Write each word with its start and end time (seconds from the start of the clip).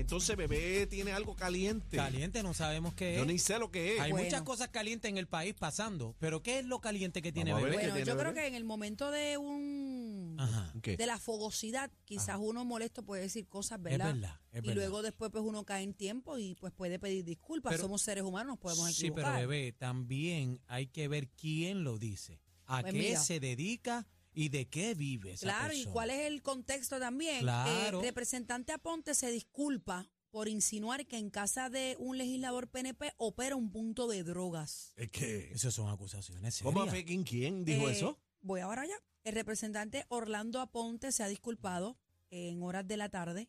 Entonces 0.00 0.36
bebé 0.36 0.86
tiene 0.86 1.12
algo 1.12 1.36
caliente. 1.36 1.96
Caliente, 1.96 2.42
no 2.42 2.54
sabemos 2.54 2.94
qué 2.94 3.14
Yo 3.16 3.22
es. 3.22 3.26
ni 3.26 3.38
sé 3.38 3.58
lo 3.58 3.70
que 3.70 3.94
es. 3.94 4.00
Hay 4.00 4.10
Bueno. 4.12 4.24
muchas 4.24 4.42
cosas 4.42 4.68
calientes 4.68 5.08
en 5.08 5.18
el 5.18 5.26
país 5.26 5.54
pasando, 5.54 6.14
pero 6.18 6.42
¿qué 6.42 6.58
es 6.60 6.64
lo 6.64 6.80
caliente 6.80 7.20
que 7.22 7.32
tiene 7.32 7.52
Vamos 7.52 7.64
a 7.64 7.66
ver 7.66 7.70
bebé? 7.76 7.82
Bueno, 7.90 7.94
tiene 7.96 8.10
yo 8.10 8.16
creo 8.18 8.32
bebé? 8.32 8.40
que 8.42 8.48
en 8.48 8.54
el 8.54 8.64
momento 8.64 9.10
de 9.10 9.36
un 9.36 10.36
Ajá. 10.38 10.72
¿Qué? 10.82 10.96
de 10.96 11.06
la 11.06 11.18
fogosidad, 11.18 11.90
quizás 12.04 12.38
uno 12.40 12.64
molesto 12.64 13.02
puede 13.02 13.22
decir 13.22 13.46
cosas, 13.46 13.78
Es 13.78 13.84
¿verdad? 13.84 14.14
verdad, 14.14 14.40
es 14.52 14.58
y 14.58 14.60
verdad. 14.68 14.74
luego 14.74 15.02
después 15.02 15.30
pues 15.30 15.44
uno 15.44 15.64
cae 15.64 15.82
en 15.82 15.92
tiempo 15.94 16.38
y 16.38 16.54
pues 16.54 16.72
puede 16.72 16.98
pedir 16.98 17.24
disculpas. 17.24 17.72
Pero- 17.72 17.82
Somos 17.82 18.02
seres 18.02 18.24
humanos, 18.24 18.52
nos 18.52 18.58
podemos 18.58 18.94
Sí, 18.94 19.06
equivocar. 19.06 19.36
pero 19.36 19.48
bebé, 19.48 19.72
también 19.72 20.60
hay 20.66 20.86
que 20.86 21.08
ver 21.08 21.28
quién 21.28 21.84
lo 21.84 21.98
dice, 21.98 22.40
a 22.66 22.80
Pues 22.80 22.92
qué 22.94 22.98
mira. 22.98 23.20
se 23.20 23.38
dedica 23.40 24.06
y 24.32 24.48
de 24.48 24.68
qué 24.68 24.94
vive 24.94 25.32
esa 25.32 25.46
Claro, 25.46 25.74
y 25.74 25.84
cuál 25.86 26.10
es 26.10 26.20
el 26.26 26.42
contexto 26.42 26.98
también. 26.98 27.40
Claro. 27.40 27.98
Eh, 28.00 28.02
representante 28.02 28.72
Aponte 28.72 29.14
se 29.14 29.30
disculpa 29.30 30.08
por 30.30 30.48
insinuar 30.48 31.06
que 31.06 31.18
en 31.18 31.28
casa 31.30 31.70
de 31.70 31.96
un 31.98 32.16
legislador 32.16 32.68
PNP 32.68 33.12
opera 33.16 33.56
un 33.56 33.70
punto 33.72 34.06
de 34.06 34.22
drogas. 34.22 34.92
Es 34.96 35.10
que. 35.10 35.50
Esas 35.52 35.74
son 35.74 35.88
acusaciones 35.90 36.60
¿Cómo 36.62 36.84
serias. 36.84 37.04
fue? 37.06 37.24
¿Quién 37.24 37.64
dijo 37.64 37.88
Eh, 37.88 37.92
eso? 37.92 38.18
Voy 38.40 38.60
ahora 38.60 38.86
ya. 38.86 38.94
El 39.24 39.34
representante 39.34 40.06
Orlando 40.08 40.60
Aponte 40.60 41.10
se 41.12 41.22
ha 41.24 41.28
disculpado 41.28 41.98
en 42.30 42.62
horas 42.62 42.86
de 42.86 42.96
la 42.96 43.08
tarde. 43.08 43.48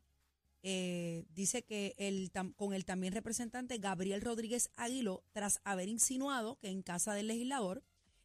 Eh, 0.64 1.26
dice 1.34 1.64
que 1.64 1.96
el, 1.98 2.32
tam- 2.32 2.56
con 2.56 2.74
el 2.74 2.86
también 2.86 3.14
representante 3.14 3.78
Gabriel 3.78 4.22
Rodríguez 4.22 4.70
Aguilo, 4.76 5.24
tras 5.32 5.60
haber 5.64 5.88
insinuado 5.90 6.58
que 6.60 6.70
en 6.70 6.82
casa 6.84 7.14
del 7.14 7.28
legislador 7.28 7.84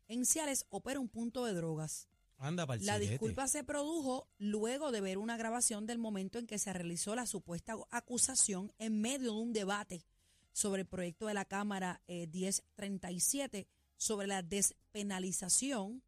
en 0.08 0.26
Ciales 0.26 0.66
opera 0.68 1.00
un 1.00 1.08
punto 1.08 1.44
de 1.44 1.54
drogas. 1.54 2.08
Anda 2.38 2.66
La 2.80 2.98
disculpa 2.98 3.48
se 3.48 3.64
produjo 3.64 4.28
luego 4.38 4.92
de 4.92 5.00
ver 5.00 5.18
una 5.18 5.36
grabación 5.36 5.86
del 5.86 5.98
momento 5.98 6.38
en 6.38 6.46
que 6.46 6.58
se 6.58 6.72
realizó 6.72 7.14
la 7.14 7.26
supuesta 7.26 7.76
acusación 7.90 8.72
en 8.78 9.00
medio 9.00 9.32
de 9.32 9.40
un 9.40 9.52
debate 9.52 10.04
sobre 10.52 10.82
el 10.82 10.86
proyecto 10.86 11.26
de 11.26 11.34
la 11.34 11.44
Cámara 11.46 12.02
eh, 12.08 12.26
1037 12.26 13.66
sobre 13.96 14.26
la 14.26 14.42
despenalización 14.42 16.02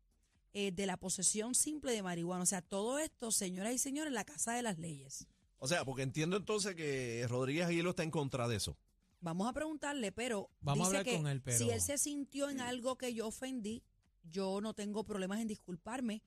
eh, 0.52 0.72
de 0.72 0.86
la 0.86 0.96
posesión 0.98 1.54
simple 1.54 1.92
de 1.92 2.02
marihuana. 2.02 2.42
O 2.42 2.46
sea, 2.46 2.62
todo 2.62 2.98
esto, 2.98 3.30
señoras 3.30 3.72
y 3.74 3.78
señores, 3.78 4.08
en 4.08 4.14
la 4.14 4.24
Casa 4.24 4.52
de 4.52 4.62
las 4.62 4.78
Leyes. 4.78 5.26
O 5.58 5.66
sea, 5.66 5.84
porque 5.84 6.02
entiendo 6.02 6.36
entonces 6.36 6.74
que 6.74 7.26
Rodríguez 7.28 7.66
Aguilo 7.66 7.90
está 7.90 8.02
en 8.02 8.10
contra 8.10 8.48
de 8.48 8.56
eso. 8.56 8.76
Vamos 9.20 9.48
a 9.48 9.52
preguntarle, 9.52 10.12
pero 10.12 10.50
Vamos 10.60 10.88
a 10.88 10.90
dice 10.90 10.98
hablar 10.98 11.04
que 11.04 11.16
con 11.16 11.26
él, 11.26 11.42
pero- 11.42 11.58
si 11.58 11.70
él 11.70 11.80
se 11.80 11.98
sintió 11.98 12.50
en 12.50 12.60
algo 12.60 12.96
que 12.96 13.12
yo 13.14 13.26
ofendí, 13.26 13.82
yo 14.30 14.60
no 14.60 14.74
tengo 14.74 15.04
problemas 15.04 15.40
en 15.40 15.48
disculparme 15.48 16.22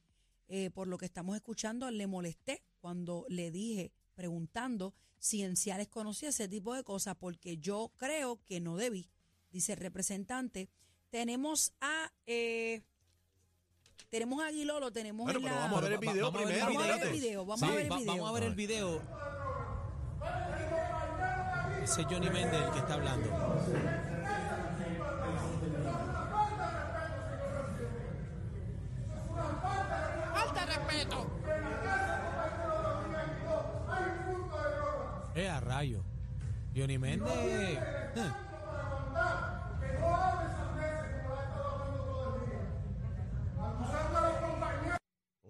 eh, 0.48 0.70
por 0.72 0.88
lo 0.88 0.98
que 0.98 1.06
estamos 1.06 1.36
escuchando. 1.36 1.90
Le 1.92 2.08
molesté 2.08 2.64
cuando 2.80 3.26
le 3.30 3.52
dije, 3.52 3.92
preguntando 4.16 4.94
si 5.18 5.44
en 5.44 5.56
Ciales 5.56 5.88
conocía 5.88 6.30
ese 6.30 6.48
tipo 6.48 6.74
de 6.74 6.84
cosas, 6.84 7.16
porque 7.16 7.58
yo 7.58 7.92
creo 7.98 8.40
que 8.46 8.60
no 8.60 8.76
debí, 8.76 9.10
dice 9.52 9.74
el 9.74 9.80
representante. 9.80 10.70
Tenemos 11.10 11.74
a... 11.82 12.12
eh, 12.26 12.82
tenemos 14.10 14.42
a 14.44 14.48
Aguilolo, 14.48 14.92
tenemos 14.92 15.26
Bueno, 15.26 15.40
en 15.40 15.46
la... 15.46 15.56
vamos 15.56 15.78
a 15.78 15.82
ver 15.82 15.94
el 15.94 16.00
video 16.00 16.32
vamos 16.32 16.42
a 16.42 16.46
ver 16.46 16.66
primero. 16.66 16.74
Vamos 16.74 16.84
a 16.84 16.96
ver 16.98 17.06
el 17.08 17.14
video, 17.14 17.46
vamos 17.46 17.60
Sí, 17.60 17.66
a 17.66 17.70
ver 17.76 17.86
el 17.86 17.92
va- 17.92 17.98
video. 17.98 18.14
Vamos 18.14 18.30
a 18.30 18.34
ver 18.34 18.44
el 18.44 18.56
video. 18.56 19.02
Ese 21.84 22.02
es 22.02 22.08
Johnny 22.08 22.30
Méndez 22.30 22.62
el 22.62 22.72
que 22.72 22.80
está 22.80 22.94
hablando. 22.96 24.11
Johnny 36.76 36.98
Méndez. 36.98 37.80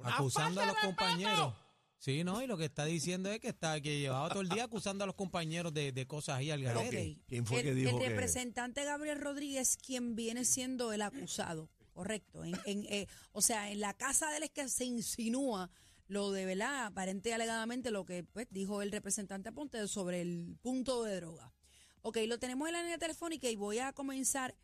acusando 0.03 0.61
a 0.61 0.65
los 0.65 0.75
compañeros. 0.77 1.53
Sí, 1.97 2.23
no, 2.23 2.41
y 2.41 2.47
lo 2.47 2.57
que 2.57 2.65
está 2.65 2.85
diciendo 2.85 3.29
es 3.29 3.39
que 3.39 3.49
está 3.49 3.79
que 3.79 3.99
llevaba 3.99 4.29
todo 4.29 4.41
el 4.41 4.49
día 4.49 4.63
acusando 4.63 5.03
a 5.03 5.07
los 5.07 5.15
compañeros 5.15 5.71
de, 5.71 5.91
de 5.91 6.07
cosas 6.07 6.37
ahí 6.37 6.49
al 6.49 6.63
garete. 6.63 6.89
¿qué? 6.89 7.17
¿Quién 7.27 7.45
fue 7.45 7.59
el, 7.59 7.65
que 7.65 7.73
dijo 7.75 7.89
el 7.91 7.99
que- 8.03 8.09
representante 8.09 8.83
Gabriel 8.83 9.21
Rodríguez, 9.21 9.77
quien 9.77 10.15
viene 10.15 10.43
siendo 10.43 10.93
el 10.93 11.03
acusado, 11.03 11.69
correcto. 11.93 12.43
En, 12.43 12.59
en, 12.65 12.85
eh, 12.89 13.07
o 13.33 13.41
sea, 13.43 13.69
en 13.69 13.81
la 13.81 13.93
casa 13.93 14.31
de 14.31 14.37
él 14.37 14.43
es 14.43 14.49
que 14.49 14.67
se 14.67 14.85
insinúa 14.85 15.69
lo 16.11 16.31
de, 16.31 16.45
¿verdad? 16.45 16.87
Aparente 16.87 17.29
y 17.29 17.31
alegadamente 17.31 17.89
lo 17.89 18.03
que 18.03 18.23
pues, 18.25 18.45
dijo 18.51 18.81
el 18.81 18.91
representante 18.91 19.47
Aponte 19.47 19.87
sobre 19.87 20.19
el 20.21 20.57
punto 20.61 21.03
de 21.03 21.15
droga. 21.15 21.53
Ok, 22.01 22.17
lo 22.27 22.37
tenemos 22.37 22.67
en 22.67 22.73
la 22.73 22.81
línea 22.81 22.97
telefónica 22.97 23.49
y 23.49 23.55
voy 23.55 23.79
a 23.79 23.93
comenzar. 23.93 24.55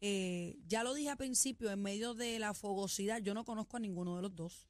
eh, 0.00 0.58
ya 0.66 0.82
lo 0.82 0.94
dije 0.94 1.08
al 1.10 1.16
principio, 1.16 1.70
en 1.70 1.80
medio 1.80 2.12
de 2.14 2.38
la 2.40 2.54
fogosidad, 2.54 3.20
yo 3.22 3.34
no 3.34 3.44
conozco 3.44 3.76
a 3.76 3.80
ninguno 3.80 4.16
de 4.16 4.22
los 4.22 4.34
dos. 4.34 4.68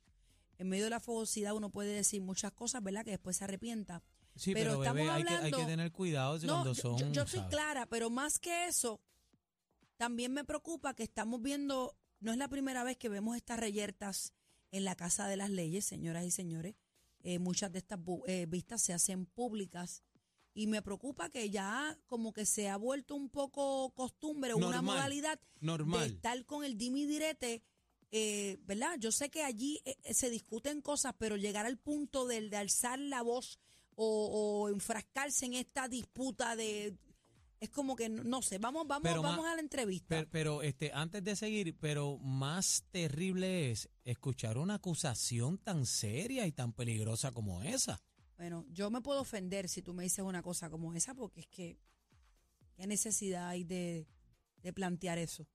En 0.59 0.69
medio 0.69 0.85
de 0.85 0.91
la 0.91 1.01
fogosidad 1.01 1.55
uno 1.55 1.71
puede 1.71 1.95
decir 1.95 2.21
muchas 2.23 2.53
cosas, 2.53 2.83
¿verdad? 2.83 3.05
Que 3.05 3.13
después 3.13 3.37
se 3.39 3.45
arrepienta. 3.45 4.03
Sí, 4.37 4.53
pero 4.53 4.73
pero, 4.73 4.83
estamos 4.83 4.97
bebé, 5.03 5.11
hay 5.11 5.23
que, 5.25 5.29
hay 5.33 5.39
que 5.41 5.47
hablando- 5.47 5.67
tener 5.67 5.93
cuidado 5.93 6.39
No, 6.41 6.47
cuando 6.53 6.73
yo- 6.75 6.83
son. 6.99 7.13
yo, 7.15 7.27
¿sabes? 7.27 7.49
clara, 7.49 7.87
pero 7.87 8.11
más 8.11 8.39
que 8.39 8.67
eso, 8.67 9.01
también 9.97 10.33
me 10.33 10.45
preocupa 10.45 10.93
que 10.95 11.03
estamos 11.03 11.41
viendo, 11.41 11.97
no 12.21 12.31
es 12.33 12.39
la 12.39 12.49
primera 12.49 12.85
vez 12.85 12.97
que 12.99 13.09
vemos 13.09 13.37
estas 13.37 13.59
reyertas 13.59 14.33
en 14.71 14.85
la 14.85 14.95
Casa 14.97 15.29
de 15.29 15.37
las 15.37 15.51
Leyes, 15.51 15.85
señoras 15.85 16.25
y 16.25 16.31
señores. 16.31 16.75
Eh, 17.23 17.39
muchas 17.39 17.73
de 17.73 17.79
estas 17.79 17.99
eh, 18.27 18.47
vistas 18.49 18.83
se 18.83 18.93
hacen 18.93 19.27
públicas 19.27 20.03
y 20.55 20.67
me 20.69 20.81
preocupa 20.81 21.29
que 21.29 21.51
ya 21.51 21.99
como 22.07 22.33
que 22.33 22.47
se 22.47 22.69
ha 22.69 22.77
vuelto 22.77 23.15
un 23.15 23.29
poco 23.31 23.91
costumbre, 23.95 24.55
una 24.55 24.67
Normal, 24.77 24.85
modalidad 24.97 25.39
de 25.39 25.47
normal. 25.67 26.05
estar 26.13 26.45
con 26.47 26.65
el 26.65 26.79
dimi 26.79 27.05
direte. 27.07 27.63
eh, 28.13 28.59
¿Verdad? 28.63 28.97
Yo 29.01 29.11
sé 29.13 29.29
que 29.31 29.43
allí 29.43 29.81
eh, 29.85 29.97
eh, 30.05 30.15
se 30.15 30.31
discuten 30.31 30.81
cosas, 30.83 31.15
pero 31.19 31.37
llegar 31.37 31.67
al 31.67 31.79
punto 31.79 32.27
del 32.27 32.49
de 32.51 32.57
alzar 32.59 32.99
la 32.99 33.23
voz 33.23 33.59
o, 33.97 34.63
o 34.63 34.69
enfrascarse 34.69 35.47
en 35.47 35.55
esta 35.55 35.89
disputa 35.89 36.55
de 36.57 36.97
es 37.67 37.71
como 37.71 37.95
que 37.95 38.09
no, 38.09 38.43
sé, 38.43 38.59
vamos 38.59 38.87
vamos 38.87 39.03
Pero 39.05 39.23
vamos 39.23 39.47
a 39.47 39.55
la 39.55 39.61
entrevista. 39.61 40.09
Pero, 40.17 40.29
pero, 40.31 40.63
este, 40.63 40.91
antes 40.93 41.23
de 41.23 41.37
seguir, 41.37 41.77
pero 41.79 42.19
más 42.19 42.85
terrible 42.91 43.71
es 43.71 43.89
escuchar 44.05 44.59
una 44.59 44.75
acusación 44.75 45.59
tan 45.59 45.87
seria 45.87 46.47
y 46.47 46.53
tan 46.53 46.73
peligrosa 46.73 47.33
como 47.33 47.63
esa. 47.63 48.01
bueno, 48.37 48.65
yo 48.71 48.91
me 48.91 49.01
puedo 49.01 49.21
ofender 49.21 49.69
si 49.69 49.83
tú 49.83 49.95
me 49.95 50.03
dices 50.03 50.25
una 50.25 50.43
cosa 50.43 50.69
como 50.71 50.93
esa 50.95 51.15
porque 51.15 51.41
es 51.41 51.47
que 51.49 51.79
qué 52.75 52.87
necesidad 52.87 53.49
hay 53.49 53.65
de, 53.65 54.07
de 54.63 54.73
plantear 54.73 55.19
eso. 55.19 55.47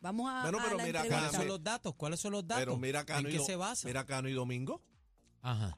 Vamos 0.00 0.28
a, 0.30 0.42
Bueno, 0.42 0.58
a 0.58 0.62
pero 0.64 0.76
la 0.78 0.84
mira, 0.84 1.00
entrevista. 1.00 1.18
¿Cuáles 1.28 1.36
son 1.36 1.48
los 1.48 1.62
datos? 1.62 1.94
¿Cuáles 1.94 2.20
son 2.20 2.32
los 2.32 2.46
datos? 2.46 2.62
Pero 2.64 2.76
mira 2.78 3.04
Cano, 3.04 3.20
¿En 3.20 3.26
y 3.28 3.30
qué 3.32 3.38
Do- 3.38 3.44
se 3.44 3.56
basa? 3.56 3.86
mira 3.86 4.04
Cano 4.06 4.28
y 4.28 4.32
Domingo. 4.32 4.82
Ajá. 5.42 5.76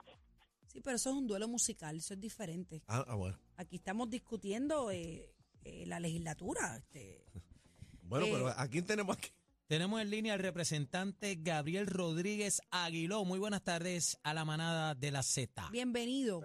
Sí, 0.72 0.80
pero 0.80 0.96
eso 0.96 1.10
es 1.10 1.16
un 1.16 1.26
duelo 1.26 1.46
musical, 1.46 1.96
eso 1.96 2.14
es 2.14 2.20
diferente. 2.20 2.82
Ah, 2.88 3.04
ah, 3.06 3.14
bueno. 3.14 3.38
Aquí 3.56 3.76
estamos 3.76 4.08
discutiendo 4.10 4.90
eh, 4.90 5.33
eh, 5.64 5.84
la 5.86 6.00
legislatura. 6.00 6.76
Este, 6.76 7.24
Bueno, 8.02 8.26
Eh, 8.26 8.30
pero 8.32 8.48
¿a 8.48 8.68
quién 8.68 8.84
tenemos 8.86 9.16
aquí? 9.16 9.30
Tenemos 9.66 10.00
en 10.00 10.10
línea 10.10 10.34
al 10.34 10.40
representante 10.40 11.36
Gabriel 11.40 11.86
Rodríguez 11.86 12.60
Aguiló. 12.70 13.24
Muy 13.24 13.38
buenas 13.38 13.62
tardes 13.64 14.18
a 14.22 14.34
la 14.34 14.44
manada 14.44 14.94
de 14.94 15.10
la 15.10 15.22
Z. 15.22 15.68
bienvenido. 15.72 16.42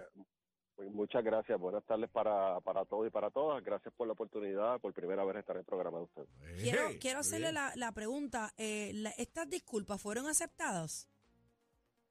Pues 0.74 0.90
muchas 0.90 1.22
gracias. 1.22 1.60
Buenas 1.60 1.84
tardes 1.84 2.08
para, 2.08 2.58
para 2.62 2.86
todos 2.86 3.06
y 3.06 3.10
para 3.10 3.30
todas. 3.30 3.62
Gracias 3.62 3.92
por 3.94 4.06
la 4.06 4.14
oportunidad, 4.14 4.80
por 4.80 4.94
primera 4.94 5.22
vez 5.26 5.36
estar 5.36 5.54
en 5.54 5.60
el 5.60 5.66
programa 5.66 5.98
de 5.98 6.04
ustedes. 6.04 6.28
Quiero, 6.62 6.80
quiero 6.98 7.18
hacerle 7.20 7.52
la, 7.52 7.72
la 7.76 7.92
pregunta. 7.92 8.54
eh, 8.56 8.92
la- 8.94 9.10
¿Estas 9.10 9.50
disculpas 9.50 10.00
fueron 10.00 10.26
aceptadas? 10.26 11.06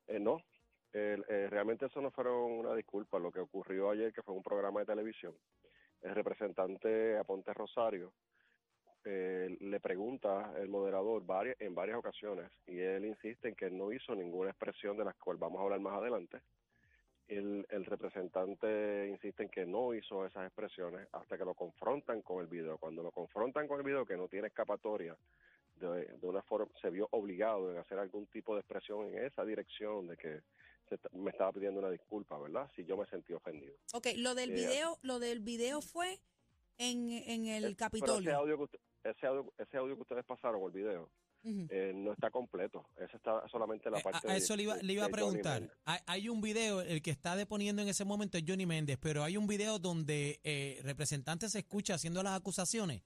Eh, 0.06 0.20
no, 0.20 0.38
el- 0.94 1.26
eh, 1.28 1.48
realmente 1.50 1.88
eso 1.88 2.00
no 2.02 2.12
fueron 2.12 2.36
una 2.52 2.76
disculpa. 2.76 3.18
Lo 3.18 3.32
que 3.32 3.40
ocurrió 3.40 3.90
ayer, 3.90 4.14
que 4.14 4.22
fue 4.22 4.36
un 4.36 4.44
programa 4.44 4.82
de 4.82 4.86
televisión, 4.86 5.34
el 6.02 6.16
representante 6.16 7.18
Aponte 7.18 7.54
Rosario 7.54 8.12
eh, 9.06 9.58
le 9.60 9.80
pregunta 9.80 10.54
el 10.58 10.68
moderador 10.70 11.26
varias, 11.26 11.60
en 11.60 11.74
varias 11.74 11.98
ocasiones 11.98 12.52
y 12.68 12.80
él 12.80 13.06
insiste 13.06 13.50
en 13.50 13.56
que 13.56 13.70
no 13.70 13.92
hizo 13.92 14.14
ninguna 14.16 14.50
expresión 14.50 14.98
de 14.98 15.06
las 15.06 15.16
cuales 15.16 15.40
vamos 15.40 15.60
a 15.60 15.64
hablar 15.64 15.80
más 15.80 15.94
adelante. 15.94 16.42
El, 17.28 17.66
el 17.70 17.86
representante 17.86 19.08
insiste 19.08 19.44
en 19.44 19.50
que 19.50 19.66
no 19.66 19.94
hizo 19.94 20.26
esas 20.26 20.46
expresiones 20.48 21.08
hasta 21.12 21.38
que 21.38 21.46
lo 21.46 21.54
confrontan 21.54 22.22
con 22.24 22.42
el 22.42 22.48
video. 22.48 22.78
Cuando 22.78 23.04
lo 23.04 23.12
confrontan 23.12 23.68
con 23.68 23.78
el 23.78 23.86
video, 23.86 24.06
que 24.06 24.18
no 24.18 24.28
tiene 24.28 24.48
escapatoria, 24.48 25.16
de, 25.76 26.06
de 26.06 26.28
una 26.28 26.42
forma 26.42 26.68
se 26.82 26.90
vio 26.90 27.08
obligado 27.12 27.72
en 27.72 27.78
hacer 27.78 28.00
algún 28.00 28.26
tipo 28.28 28.56
de 28.56 28.62
expresión 28.62 29.06
en 29.06 29.26
esa 29.26 29.46
dirección 29.46 30.08
de 30.08 30.18
que 30.18 30.42
se 30.98 31.18
me 31.18 31.32
estaba 31.32 31.52
pidiendo 31.52 31.80
una 31.80 31.90
disculpa, 31.90 32.38
¿verdad? 32.40 32.70
Si 32.76 32.84
yo 32.86 32.98
me 32.98 33.06
sentí 33.08 33.34
ofendido. 33.34 33.74
Ok, 33.94 34.08
lo 34.18 34.36
del 34.36 34.50
Sí, 34.50 34.56
video, 34.56 34.98
lo 35.02 35.20
del 35.20 35.40
video 35.40 35.82
fue 35.82 36.20
en, 36.78 37.10
en 37.12 37.46
el 37.46 37.48
Eh, 37.48 37.58
Pero 37.60 37.68
ese 37.68 37.76
Capitolio. 37.76 38.36
audio, 38.38 38.58
que 38.58 38.64
usted- 38.64 38.80
ese 39.04 39.28
audio, 39.28 39.54
ese 39.58 39.78
audio 39.78 39.96
que 39.96 40.02
ustedes 40.02 40.26
pasaron, 40.26 40.62
el 40.64 40.72
video, 40.72 41.10
eh, 41.44 41.94
no 41.96 42.12
está 42.12 42.30
completo. 42.32 42.86
Esa 42.98 43.16
está 43.18 43.48
solamente 43.50 43.90
la 43.90 44.00
Eh, 44.00 44.04
parte 44.04 44.28
a, 44.28 44.32
a 44.32 44.34
de- 44.34 44.40
eso 44.40 44.56
le 44.56 44.64
iba, 44.64 44.76
le 44.78 44.94
iba 44.94 45.06
a 45.06 45.10
preguntar. 45.10 45.72
Hay, 45.86 46.00
hay 46.06 46.30
un 46.30 46.42
video, 46.42 46.82
el 46.82 47.02
que 47.02 47.12
está 47.12 47.36
deponiendo 47.36 47.82
en 47.82 47.88
ese 47.88 48.04
momento 48.06 48.38
es 48.38 48.44
Johnny 48.48 48.66
Méndez, 48.66 48.98
pero 49.02 49.24
hay 49.24 49.38
un 49.38 49.48
video 49.48 49.80
donde 49.80 50.40
eh, 50.44 50.80
representante 50.84 51.48
se 51.50 51.60
escucha 51.60 51.94
haciendo 51.96 52.22
las 52.24 52.38
acusaciones. 52.38 53.02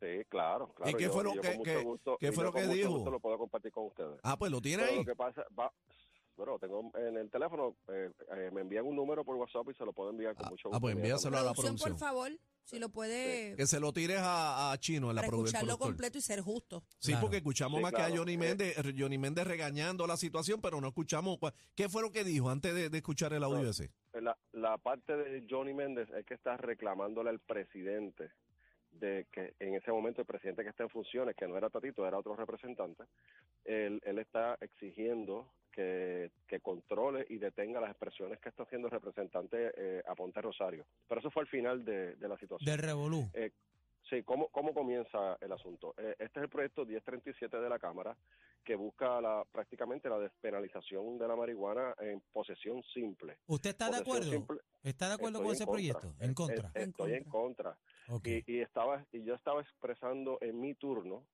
Sí, 0.00 0.24
claro, 0.28 0.74
claro. 0.74 0.98
qué 0.98 1.04
yo- 1.04 1.12
fue 1.12 1.24
lo 1.24 1.34
yo 1.34 1.40
que- 1.40 1.54
gusto- 1.82 2.18
qué 2.20 2.28
y 2.28 2.32
fue 2.32 2.44
lo 2.44 2.52
que 2.52 2.66
dijo? 2.66 2.90
gusto 2.90 3.10
lo 3.10 3.20
puedo 3.20 3.38
compartir 3.38 3.72
con 3.72 3.86
ustedes. 3.86 4.20
Ah, 4.22 4.36
pues 4.38 4.50
lo 4.52 4.60
tiene 4.60 4.82
Pero 4.82 4.92
ahí. 4.92 4.98
lo 4.98 5.04
que 5.06 5.16
pasa, 5.16 5.46
va, 5.58 5.72
bueno, 6.36 6.58
tengo 6.58 6.90
en 6.96 7.16
el 7.16 7.30
teléfono, 7.30 7.76
eh, 7.88 8.10
eh, 8.36 8.50
me 8.52 8.62
envían 8.62 8.84
un 8.86 8.96
número 8.96 9.24
por 9.24 9.36
WhatsApp 9.36 9.68
y 9.70 9.74
se 9.74 9.84
lo 9.84 9.92
puedo 9.92 10.10
enviar 10.10 10.34
con 10.34 10.46
Ah, 10.46 10.50
mucho 10.50 10.68
ah, 10.68 10.70
gusto. 10.70 10.80
pues 10.80 10.96
envíaselo 10.96 11.36
a 11.38 11.42
la 11.42 11.52
Producción, 11.52 11.76
por 11.76 11.82
producción. 11.84 12.08
favor, 12.08 12.30
si 12.64 12.78
lo 12.78 12.88
puede, 12.88 13.54
Que 13.56 13.66
se 13.66 13.78
lo 13.78 13.92
tires 13.92 14.18
a, 14.20 14.72
a 14.72 14.78
Chino 14.78 15.10
en 15.10 15.16
la 15.16 15.22
para 15.22 15.32
produ- 15.32 15.40
el 15.40 15.46
escucharlo 15.46 15.78
completo 15.78 16.18
y 16.18 16.20
ser 16.22 16.40
justo. 16.40 16.82
Sí, 16.98 17.12
Claro. 17.12 17.20
porque 17.22 17.36
escuchamos 17.38 17.78
Sí, 17.78 17.82
más 17.82 17.92
que 17.92 18.02
a. 18.02 18.10
Johnny 18.16 18.34
Eh, 18.34 18.38
Méndez, 18.38 18.76
Johnny 18.98 19.18
Méndez 19.18 19.46
regañando 19.46 20.06
la 20.06 20.16
situación, 20.16 20.60
pero 20.60 20.80
no 20.80 20.88
escuchamos. 20.88 21.38
¿Qué 21.76 21.88
fue 21.88 22.02
lo 22.02 22.10
que 22.10 22.24
dijo 22.24 22.50
antes 22.50 22.74
de, 22.74 22.88
de 22.90 22.96
escuchar 22.98 23.32
el 23.32 23.44
audio 23.44 23.62
No. 23.62 23.70
ese? 23.70 23.90
La, 24.14 24.36
la 24.52 24.78
parte 24.78 25.16
de 25.16 25.46
Johnny 25.48 25.74
Méndez 25.74 26.08
es 26.10 26.24
que 26.26 26.34
está 26.34 26.56
reclamándole 26.56 27.30
al 27.30 27.38
presidente 27.40 28.30
de 28.92 29.26
que 29.32 29.54
en 29.58 29.74
ese 29.74 29.90
momento 29.90 30.20
el 30.20 30.26
presidente 30.26 30.62
que 30.62 30.70
está 30.70 30.84
en 30.84 30.88
funciones, 30.90 31.34
que 31.36 31.48
no 31.48 31.56
era 31.58 31.68
Tatito, 31.68 32.06
era 32.06 32.16
otro 32.18 32.36
representante, 32.36 33.02
él, 33.64 34.00
él 34.04 34.18
está 34.20 34.56
exigiendo 34.60 35.48
que, 35.74 36.30
que 36.46 36.60
controle 36.60 37.26
y 37.28 37.38
detenga 37.38 37.80
las 37.80 37.90
expresiones 37.90 38.38
que 38.40 38.48
está 38.48 38.62
haciendo 38.62 38.86
el 38.88 38.92
representante 38.92 39.72
eh, 39.76 40.02
Aponte 40.06 40.40
Rosario. 40.40 40.86
Pero 41.08 41.20
eso 41.20 41.30
fue 41.30 41.42
al 41.42 41.48
final 41.48 41.84
de, 41.84 42.14
de 42.16 42.28
la 42.28 42.38
situación. 42.38 42.70
Del 42.70 42.80
Revolú. 42.86 43.28
Sí, 44.10 44.22
¿cómo, 44.22 44.48
¿cómo 44.48 44.74
comienza 44.74 45.38
el 45.40 45.50
asunto? 45.50 45.94
Eh, 45.96 46.14
este 46.18 46.38
es 46.38 46.44
el 46.44 46.50
proyecto 46.50 46.84
1037 46.84 47.56
de 47.58 47.68
la 47.70 47.78
Cámara 47.78 48.14
que 48.62 48.74
busca 48.76 49.18
la, 49.20 49.44
prácticamente 49.50 50.10
la 50.10 50.18
despenalización 50.18 51.16
de 51.18 51.26
la 51.26 51.34
marihuana 51.34 51.94
en 52.00 52.20
posesión 52.32 52.82
simple. 52.92 53.38
¿Usted 53.46 53.70
está 53.70 53.90
de 53.90 53.96
acuerdo? 53.96 54.30
simple, 54.30 54.58
¿Está 54.82 55.08
de 55.08 55.14
acuerdo 55.14 55.38
estoy 55.38 55.46
con 55.46 55.54
ese 55.54 55.64
contra. 55.64 56.00
proyecto? 56.00 56.22
En 56.22 56.30
Eh, 56.30 56.34
contra. 56.34 56.68
eh, 56.74 56.84
Estoy 56.84 57.12
en 57.14 57.24
contra. 57.24 57.78
Y, 58.24 58.52
y 58.52 58.60
estaba 58.60 59.04
y 59.10 59.24
yo 59.24 59.34
estaba 59.34 59.62
expresando 59.62 60.36
en 60.42 60.60
mi 60.60 60.74
turno 60.74 61.24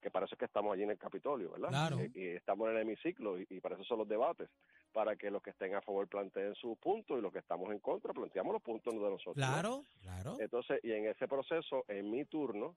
que 0.00 0.10
para 0.10 0.26
eso 0.26 0.34
es 0.34 0.38
que 0.38 0.44
estamos 0.44 0.72
allí 0.72 0.82
en 0.84 0.90
el 0.90 0.98
Capitolio, 0.98 1.50
¿verdad? 1.52 1.68
Claro. 1.70 1.98
Y, 2.14 2.20
y 2.20 2.26
estamos 2.28 2.68
en 2.68 2.76
el 2.76 2.82
hemiciclo 2.82 3.38
y, 3.40 3.46
y 3.50 3.60
para 3.60 3.74
eso 3.74 3.84
son 3.84 3.98
los 3.98 4.08
debates, 4.08 4.48
para 4.92 5.16
que 5.16 5.30
los 5.30 5.42
que 5.42 5.50
estén 5.50 5.74
a 5.74 5.80
favor 5.80 6.06
planteen 6.08 6.54
sus 6.54 6.76
puntos 6.78 7.18
y 7.18 7.22
los 7.22 7.32
que 7.32 7.40
estamos 7.40 7.70
en 7.72 7.78
contra 7.80 8.12
planteamos 8.12 8.52
los 8.52 8.62
puntos 8.62 8.92
de 8.94 9.00
nosotros. 9.00 9.36
¿no? 9.36 9.42
Claro, 9.52 9.84
claro. 10.02 10.36
Entonces, 10.38 10.80
y 10.84 10.92
en 10.92 11.06
ese 11.06 11.26
proceso, 11.26 11.84
en 11.88 12.10
mi 12.10 12.24
turno, 12.24 12.76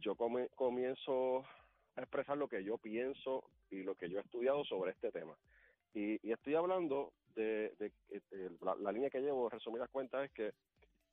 yo 0.00 0.14
comienzo 0.54 1.44
a 1.96 2.00
expresar 2.00 2.36
lo 2.36 2.48
que 2.48 2.64
yo 2.64 2.78
pienso 2.78 3.44
y 3.70 3.82
lo 3.82 3.94
que 3.94 4.08
yo 4.08 4.18
he 4.18 4.22
estudiado 4.22 4.64
sobre 4.64 4.92
este 4.92 5.10
tema. 5.12 5.36
Y, 5.94 6.14
y 6.26 6.32
estoy 6.32 6.54
hablando 6.54 7.12
de, 7.36 7.72
de- 7.78 7.92
de- 8.08 8.50
la, 8.62 8.74
la 8.76 8.92
línea 8.92 9.10
que 9.10 9.20
llevo, 9.20 9.48
resumidas 9.48 9.88
cuentas, 9.90 10.24
es 10.24 10.32
que 10.32 10.52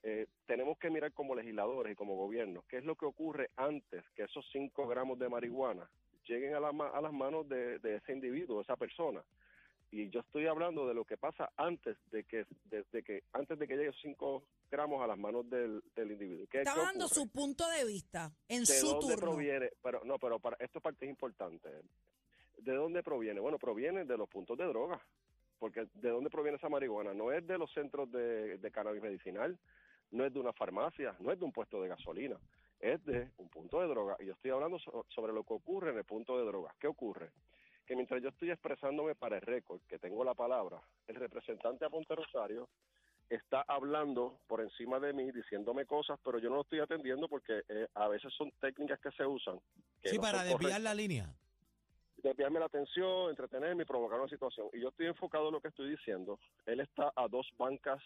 eh, 0.03 0.27
tenemos 0.47 0.77
que 0.79 0.89
mirar 0.89 1.11
como 1.13 1.35
legisladores 1.35 1.93
y 1.93 1.95
como 1.95 2.15
gobierno 2.15 2.63
qué 2.67 2.77
es 2.77 2.85
lo 2.85 2.95
que 2.95 3.05
ocurre 3.05 3.51
antes 3.55 4.03
que 4.15 4.23
esos 4.23 4.45
5 4.51 4.87
gramos 4.87 5.19
de 5.19 5.29
marihuana 5.29 5.87
lleguen 6.25 6.55
a, 6.55 6.59
la 6.59 6.69
a 6.69 7.01
las 7.01 7.13
manos 7.13 7.47
de, 7.47 7.79
de 7.79 7.97
ese 7.97 8.13
individuo, 8.13 8.57
de 8.57 8.63
esa 8.63 8.75
persona. 8.77 9.23
Y 9.93 10.09
yo 10.09 10.21
estoy 10.21 10.47
hablando 10.47 10.87
de 10.87 10.93
lo 10.93 11.03
que 11.03 11.17
pasa 11.17 11.51
antes 11.57 11.97
de 12.11 12.23
que, 12.23 12.45
desde 12.65 13.03
que, 13.03 13.23
antes 13.33 13.59
de 13.59 13.67
que 13.67 13.75
lleguen 13.75 13.89
esos 13.89 14.01
5 14.01 14.43
gramos 14.71 15.03
a 15.03 15.07
las 15.07 15.17
manos 15.17 15.49
del, 15.49 15.83
del 15.93 16.11
individuo. 16.13 16.47
¿Qué, 16.49 16.59
Está 16.59 16.75
dando 16.75 17.09
su 17.09 17.29
punto 17.29 17.67
de 17.69 17.83
vista 17.85 18.31
en 18.47 18.61
¿De 18.61 18.65
su 18.67 18.87
dónde 18.87 19.15
turno. 19.15 19.31
proviene? 19.31 19.69
Pero 19.83 20.01
no, 20.05 20.17
pero 20.17 20.39
para 20.39 20.55
esto 20.61 20.79
parte 20.79 21.05
es 21.05 21.09
importante. 21.09 21.69
¿De 22.57 22.73
dónde 22.73 23.03
proviene? 23.03 23.41
Bueno, 23.41 23.59
proviene 23.59 24.05
de 24.05 24.17
los 24.17 24.29
puntos 24.29 24.57
de 24.57 24.65
droga. 24.65 25.01
Porque 25.59 25.87
¿de 25.93 26.09
dónde 26.09 26.29
proviene 26.29 26.57
esa 26.57 26.69
marihuana? 26.69 27.13
No 27.13 27.31
es 27.31 27.45
de 27.45 27.57
los 27.57 27.71
centros 27.73 28.09
de, 28.11 28.57
de 28.57 28.71
cannabis 28.71 29.01
medicinal, 29.01 29.59
no 30.11 30.25
es 30.25 30.33
de 30.33 30.39
una 30.39 30.53
farmacia, 30.53 31.15
no 31.19 31.31
es 31.31 31.39
de 31.39 31.45
un 31.45 31.51
puesto 31.51 31.81
de 31.81 31.87
gasolina, 31.89 32.37
es 32.79 33.03
de 33.05 33.29
un 33.37 33.49
punto 33.49 33.79
de 33.81 33.87
droga. 33.87 34.15
Y 34.19 34.25
yo 34.25 34.33
estoy 34.33 34.51
hablando 34.51 34.77
so- 34.79 35.05
sobre 35.09 35.33
lo 35.33 35.43
que 35.43 35.53
ocurre 35.53 35.91
en 35.91 35.97
el 35.97 36.03
punto 36.05 36.37
de 36.37 36.45
droga. 36.45 36.73
¿Qué 36.79 36.87
ocurre? 36.87 37.31
Que 37.85 37.95
mientras 37.95 38.21
yo 38.21 38.29
estoy 38.29 38.51
expresándome 38.51 39.15
para 39.15 39.35
el 39.37 39.41
récord, 39.41 39.81
que 39.87 39.99
tengo 39.99 40.23
la 40.23 40.33
palabra, 40.33 40.81
el 41.07 41.15
representante 41.15 41.85
Aponte 41.85 42.15
Rosario 42.15 42.69
está 43.29 43.61
hablando 43.67 44.39
por 44.47 44.59
encima 44.61 44.99
de 44.99 45.13
mí, 45.13 45.31
diciéndome 45.31 45.85
cosas, 45.85 46.19
pero 46.23 46.37
yo 46.39 46.49
no 46.49 46.55
lo 46.57 46.61
estoy 46.63 46.79
atendiendo 46.79 47.29
porque 47.29 47.63
eh, 47.69 47.87
a 47.93 48.07
veces 48.09 48.33
son 48.33 48.51
técnicas 48.59 48.99
que 48.99 49.11
se 49.11 49.25
usan. 49.25 49.59
Que 50.01 50.09
Sí, 50.09 50.15
no 50.17 50.21
para 50.21 50.39
desviar 50.39 50.57
correctas. 50.59 50.81
la 50.83 50.93
línea. 50.93 51.33
desviarme 52.17 52.59
la 52.59 52.65
atención, 52.67 53.29
entretenerme 53.31 53.83
y 53.83 53.85
provocar 53.85 54.19
una 54.19 54.29
situación. 54.29 54.67
Y 54.73 54.79
yo 54.81 54.89
estoy 54.89 55.07
enfocado 55.07 55.47
en 55.47 55.53
lo 55.53 55.61
que 55.61 55.69
estoy 55.69 55.89
diciendo. 55.89 56.39
Él 56.65 56.79
está 56.81 57.11
a 57.15 57.27
dos 57.27 57.49
bancas 57.57 57.99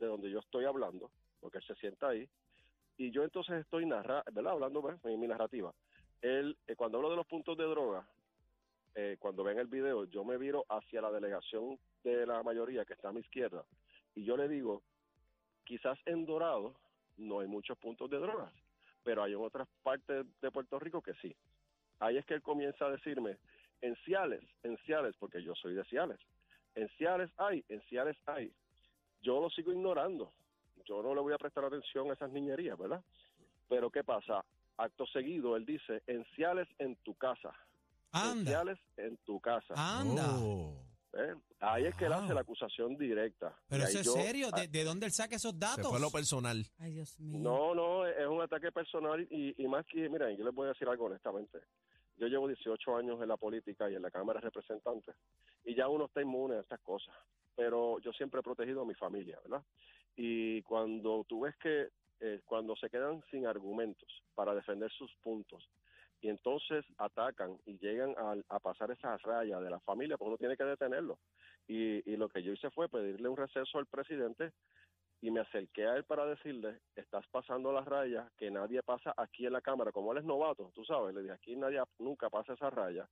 de 0.00 0.06
donde 0.06 0.28
yo 0.30 0.40
estoy 0.40 0.64
hablando, 0.64 1.10
porque 1.40 1.58
él 1.58 1.64
se 1.64 1.74
sienta 1.76 2.08
ahí. 2.08 2.28
Y 2.96 3.10
yo 3.10 3.24
entonces 3.24 3.60
estoy 3.60 3.86
narra 3.86 4.22
¿verdad? 4.32 4.52
hablando 4.52 4.82
pues, 4.82 5.02
mi, 5.04 5.26
narrativa. 5.26 5.72
Él, 6.20 6.56
eh, 6.66 6.76
cuando 6.76 6.98
hablo 6.98 7.10
de 7.10 7.16
los 7.16 7.26
puntos 7.26 7.56
de 7.56 7.64
droga, 7.64 8.06
eh, 8.94 9.16
cuando 9.18 9.44
ven 9.44 9.58
el 9.58 9.68
video, 9.68 10.04
yo 10.04 10.24
me 10.24 10.36
viro 10.36 10.64
hacia 10.68 11.00
la 11.00 11.10
delegación 11.10 11.78
de 12.04 12.26
la 12.26 12.42
mayoría 12.42 12.84
que 12.84 12.92
está 12.92 13.08
a 13.08 13.12
mi 13.12 13.20
izquierda 13.20 13.64
y 14.14 14.24
yo 14.24 14.36
le 14.36 14.48
digo, 14.48 14.82
quizás 15.64 15.98
en 16.06 16.26
Dorado 16.26 16.74
no 17.16 17.40
hay 17.40 17.46
muchos 17.46 17.78
puntos 17.78 18.10
de 18.10 18.18
drogas, 18.18 18.52
pero 19.02 19.22
hay 19.22 19.32
en 19.32 19.40
otras 19.40 19.68
partes 19.82 20.26
de 20.40 20.50
Puerto 20.50 20.78
Rico 20.78 21.02
que 21.02 21.14
sí. 21.14 21.34
Ahí 22.00 22.16
es 22.16 22.24
que 22.24 22.34
él 22.34 22.42
comienza 22.42 22.86
a 22.86 22.90
decirme, 22.90 23.38
en 23.82 23.94
Ciales, 24.04 24.42
en 24.62 24.76
Ciales, 24.78 25.14
porque 25.18 25.42
yo 25.42 25.54
soy 25.54 25.74
de 25.74 25.84
Ciales, 25.84 26.18
en 26.74 26.88
Ciales 26.90 27.30
hay, 27.36 27.64
en 27.68 27.80
Ciales 27.82 28.16
hay. 28.26 28.52
Yo 29.22 29.40
lo 29.40 29.50
sigo 29.50 29.72
ignorando, 29.72 30.32
yo 30.84 31.02
no 31.02 31.14
le 31.14 31.20
voy 31.20 31.32
a 31.32 31.38
prestar 31.38 31.64
atención 31.64 32.10
a 32.10 32.14
esas 32.14 32.30
niñerías, 32.30 32.78
¿verdad? 32.78 33.02
Pero 33.68 33.90
¿qué 33.90 34.02
pasa? 34.04 34.44
Acto 34.76 35.06
seguido, 35.06 35.56
él 35.56 35.64
dice, 35.66 36.02
en 36.06 36.24
Ciales 36.36 36.68
en 36.78 36.96
tu 36.96 37.14
casa. 37.14 37.50
En 38.12 38.20
Anda, 38.20 38.50
Ciales 38.50 38.78
en 38.96 39.16
tu 39.18 39.40
casa. 39.40 39.74
anda. 39.76 40.26
Oh. 40.40 40.74
¿eh? 41.12 41.34
Ahí 41.60 41.84
es 41.84 41.94
que 41.96 42.06
él 42.06 42.12
hace 42.12 42.32
la 42.34 42.40
acusación 42.40 42.96
directa. 42.96 43.54
Pero 43.68 43.84
eso 43.84 44.00
es 44.00 44.06
yo- 44.06 44.12
serio. 44.14 44.48
ah, 44.52 44.60
¿De, 44.60 44.68
de 44.68 44.84
dónde 44.84 45.06
él 45.06 45.12
saca 45.12 45.36
esos 45.36 45.52
Se 45.52 45.58
datos? 45.58 45.88
fue 45.88 46.00
lo 46.00 46.10
personal. 46.10 46.64
Ay, 46.78 46.94
Dios 46.94 47.18
mío. 47.20 47.38
No, 47.40 47.74
no, 47.74 48.06
es 48.06 48.26
un 48.26 48.40
ataque 48.40 48.72
personal 48.72 49.26
y, 49.30 49.54
y 49.62 49.68
más 49.68 49.84
que, 49.86 50.08
miren, 50.08 50.36
yo 50.36 50.44
les 50.44 50.54
voy 50.54 50.66
a 50.66 50.70
decir 50.70 50.88
algo 50.88 51.04
honestamente. 51.06 51.58
Yo 52.16 52.26
llevo 52.26 52.48
18 52.48 52.96
años 52.96 53.20
en 53.22 53.28
la 53.28 53.36
política 53.36 53.90
y 53.90 53.94
en 53.96 54.02
la 54.02 54.10
Cámara 54.10 54.40
de 54.40 54.44
Representantes 54.46 55.14
y 55.64 55.74
ya 55.74 55.88
uno 55.88 56.06
está 56.06 56.20
inmune 56.22 56.56
a 56.56 56.60
estas 56.60 56.80
cosas, 56.80 57.14
pero 57.56 57.98
yo 58.00 58.12
siempre 58.12 58.40
he 58.40 58.42
protegido 58.42 58.82
a 58.82 58.84
mi 58.86 58.94
familia, 58.94 59.38
¿verdad? 59.42 59.62
Y 60.16 60.62
cuando 60.62 61.24
tú 61.28 61.40
ves 61.40 61.56
que 61.56 61.88
eh, 62.20 62.40
cuando 62.44 62.76
se 62.76 62.90
quedan 62.90 63.22
sin 63.30 63.46
argumentos 63.46 64.22
para 64.34 64.54
defender 64.54 64.90
sus 64.92 65.14
puntos 65.22 65.70
y 66.20 66.28
entonces 66.28 66.84
atacan 66.98 67.58
y 67.64 67.78
llegan 67.78 68.14
a, 68.18 68.34
a 68.54 68.58
pasar 68.58 68.90
esa 68.90 69.16
raya 69.18 69.58
de 69.58 69.70
la 69.70 69.80
familia, 69.80 70.18
pues 70.18 70.28
uno 70.28 70.36
tiene 70.36 70.56
que 70.56 70.64
detenerlo. 70.64 71.18
Y, 71.66 72.10
y 72.10 72.16
lo 72.16 72.28
que 72.28 72.42
yo 72.42 72.52
hice 72.52 72.70
fue 72.70 72.88
pedirle 72.88 73.28
un 73.28 73.38
receso 73.38 73.78
al 73.78 73.86
presidente 73.86 74.52
y 75.22 75.30
me 75.30 75.40
acerqué 75.40 75.86
a 75.86 75.96
él 75.96 76.04
para 76.04 76.26
decirle, 76.26 76.80
estás 76.94 77.26
pasando 77.28 77.72
las 77.72 77.86
rayas 77.86 78.30
que 78.36 78.50
nadie 78.50 78.82
pasa 78.82 79.14
aquí 79.16 79.46
en 79.46 79.52
la 79.52 79.60
Cámara, 79.60 79.92
como 79.92 80.12
él 80.12 80.18
es 80.18 80.24
novato, 80.24 80.70
tú 80.74 80.84
sabes, 80.84 81.14
le 81.14 81.22
dije, 81.22 81.34
aquí 81.34 81.56
nadie 81.56 81.82
nunca 81.98 82.28
pasa 82.30 82.54
esa 82.54 82.70
raya 82.70 83.08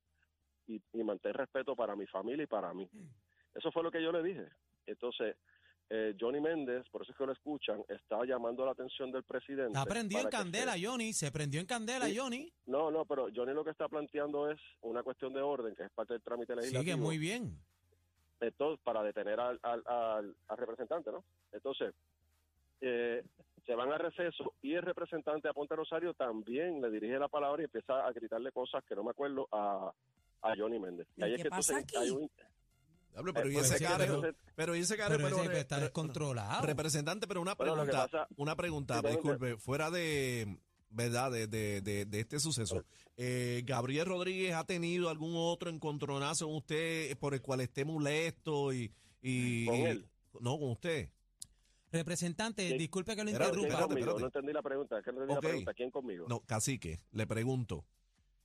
y, 0.67 0.81
y 0.93 1.03
mantén 1.03 1.35
respeto 1.35 1.77
para 1.77 1.97
mi 1.97 2.07
familia 2.07 2.45
y 2.45 2.47
para 2.47 2.75
mí. 2.75 2.89
Eso 3.55 3.73
fue 3.73 3.83
lo 3.83 3.91
que 3.91 4.03
yo 4.03 4.13
le 4.13 4.23
dije. 4.23 4.49
Entonces, 4.87 5.37
eh, 5.91 6.15
Johnny 6.21 6.41
Méndez, 6.41 6.85
por 6.91 7.03
eso 7.03 7.13
es 7.13 7.19
que 7.19 7.25
lo 7.27 7.33
escuchan, 7.33 7.83
estaba 7.89 8.25
llamando 8.27 8.65
la 8.67 8.73
atención 8.73 9.11
del 9.11 9.23
presidente. 9.25 9.69
Está 9.79 9.87
prendido 9.87 10.21
en 10.21 10.29
candela, 10.29 10.75
se- 10.75 10.85
Johnny. 10.87 11.13
Se 11.15 11.33
prendió 11.33 11.61
en 11.61 11.67
candela, 11.67 12.07
Sí. 12.07 12.17
Johnny. 12.19 12.53
No, 12.67 12.91
no, 12.91 13.05
pero 13.07 13.29
Johnny 13.35 13.55
lo 13.55 13.65
que 13.65 13.71
está 13.71 13.89
planteando 13.89 14.51
es 14.51 14.61
una 14.83 15.03
cuestión 15.03 15.33
de 15.33 15.41
orden, 15.41 15.75
que 15.75 15.85
es 15.85 15.91
parte 15.91 16.13
del 16.15 16.23
trámite 16.23 16.55
legislativo. 16.55 16.83
Sigue 16.83 16.97
muy 16.97 17.17
bien. 17.19 17.59
entonces 18.41 18.81
para 18.85 19.03
detener 19.03 19.41
al, 19.41 19.59
al, 19.63 19.83
al, 19.87 20.37
al 20.47 20.57
representante, 20.57 21.11
¿no? 21.11 21.25
Entonces, 21.53 21.93
eh, 22.81 23.25
se 23.67 23.75
van 23.75 23.91
a 23.93 23.99
receso 23.99 24.55
y 24.63 24.75
el 24.75 24.83
representante 24.83 25.49
Aponte 25.49 25.75
Rosario 25.75 26.15
también 26.15 26.81
le 26.81 26.89
dirige 26.91 27.19
la 27.19 27.27
palabra 27.29 27.63
y 27.63 27.65
empieza 27.65 28.07
a 28.07 28.13
gritarle 28.13 28.53
cosas 28.53 28.85
que 28.85 28.95
no 28.95 29.03
me 29.03 29.11
acuerdo 29.11 29.49
a, 29.51 29.93
a 30.43 30.55
Johnny 30.57 30.79
Méndez. 30.79 31.09
¿Y 31.17 31.23
ahí 31.25 31.31
qué 31.31 31.37
es 31.37 31.43
que 31.43 31.51
pasa 31.51 31.79
entonces 31.81 32.01
hay 32.01 32.11
un- 32.11 32.31
Pero 33.23 33.49
eh, 33.49 33.53
y 33.53 33.57
ese 33.57 33.79
pero- 33.97 34.23
pero 34.55 34.77
y 34.77 34.81
ese 34.81 34.97
care, 34.97 35.17
Pero 35.17 35.29
pero, 35.29 35.39
ese 35.43 35.49
re- 35.49 35.61
está 35.61 35.79
descontrolado. 35.81 36.65
representante, 36.67 37.27
pero 37.27 37.41
una 37.41 37.55
Bueno, 37.55 37.75
pregunta, 37.75 38.07
pasa- 38.09 38.29
una 38.37 38.57
pregunta, 38.57 39.03
disculpe, 39.03 39.57
fuera 39.57 39.91
de, 39.91 40.59
¿verdad? 40.91 41.31
De, 41.33 41.47
de, 41.47 41.81
de, 41.83 42.05
de 42.07 42.21
este 42.21 42.39
suceso. 42.41 42.85
Eh, 43.17 43.63
¿Gabriel 43.67 44.07
Rodríguez 44.07 44.55
ha 44.55 44.65
tenido 44.65 45.09
algún 45.11 45.33
otro 45.37 45.71
encontronazo 45.71 46.47
con 46.47 46.57
usted 46.57 47.17
por 47.19 47.35
el 47.35 47.43
cual 47.43 47.61
esté 47.61 47.85
molesto 47.85 48.73
y... 48.73 48.93
y 49.21 49.67
¿Con 49.67 49.75
él? 49.75 50.09
No, 50.41 50.59
con 50.59 50.71
usted. 50.71 51.09
Representante, 51.91 52.69
Sí. 52.69 52.77
disculpe 52.77 53.17
que 53.17 53.25
lo 53.25 53.31
Espérate, 53.31 53.53
¿Quién 53.53 53.65
interrumpa. 53.65 53.85
espérate, 53.85 53.89
conmigo? 53.89 54.11
espérate. 54.11 54.21
No 54.21 54.27
entendí 54.27 54.53
la 54.53 54.63
pregunta, 54.63 54.99
es 54.99 55.05
que 55.05 55.13
no 55.13 55.23
entendí 55.23 55.37
Ok. 55.39 55.43
la 55.43 55.49
pregunta. 55.49 55.75
¿Quién 55.75 55.91
conmigo? 55.91 56.27
No, 56.29 56.41
cacique, 56.41 57.01
le 57.13 57.27
pregunto. 57.27 57.85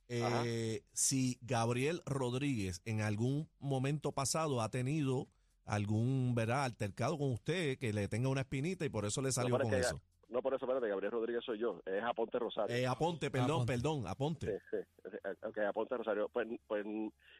Eh, 0.08 0.82
si 0.92 1.38
Gabriel 1.40 2.02
Rodríguez 2.06 2.82
en 2.84 3.00
algún 3.00 3.48
momento 3.58 4.12
pasado 4.12 4.60
ha 4.60 4.68
tenido 4.68 5.28
algún 5.64 6.34
¿verdad? 6.34 6.64
altercado 6.64 7.16
con 7.16 7.32
usted 7.32 7.78
que 7.78 7.92
le 7.92 8.06
tenga 8.08 8.28
una 8.28 8.42
espinita 8.42 8.84
y 8.84 8.90
por 8.90 9.04
eso 9.06 9.22
le 9.22 9.32
salió 9.32 9.56
es 9.56 9.62
con 9.62 9.74
eso. 9.74 10.00
No, 10.28 10.42
por 10.42 10.52
eso, 10.52 10.64
espérate, 10.64 10.88
Gabriel 10.88 11.12
Rodríguez 11.12 11.44
soy 11.44 11.58
yo, 11.58 11.80
es 11.86 12.02
Aponte 12.02 12.38
Rosario. 12.38 12.74
Eh, 12.74 12.86
aponte, 12.86 13.30
perdón, 13.30 13.62
Aponte. 13.62 13.72
perdón, 13.72 14.00
Sí, 14.02 14.08
aponte. 14.08 14.60
sí, 14.70 14.76
eh, 15.04 15.34
ok, 15.46 15.58
Aponte 15.58 15.96
Rosario. 15.96 16.28
Pues, 16.32 16.48
pues 16.66 16.84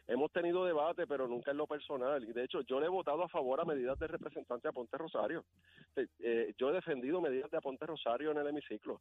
hemos 0.06 0.30
tenido 0.32 0.64
debate, 0.64 1.06
pero 1.06 1.26
nunca 1.26 1.50
en 1.50 1.56
lo 1.56 1.66
personal. 1.66 2.22
Y 2.22 2.32
de 2.32 2.44
hecho, 2.44 2.60
yo 2.60 2.78
le 2.78 2.86
he 2.86 2.90
votado 2.90 3.24
a 3.24 3.28
favor 3.28 3.60
a 3.60 3.64
medidas 3.64 3.98
de 3.98 4.06
representante 4.06 4.68
Aponte 4.68 4.96
Rosario. 4.96 5.44
Eh, 5.96 6.54
yo 6.56 6.70
he 6.70 6.72
defendido 6.74 7.20
medidas 7.20 7.50
de 7.50 7.56
Aponte 7.56 7.84
Rosario 7.84 8.30
en 8.30 8.38
el 8.38 8.46
hemiciclo 8.46 9.00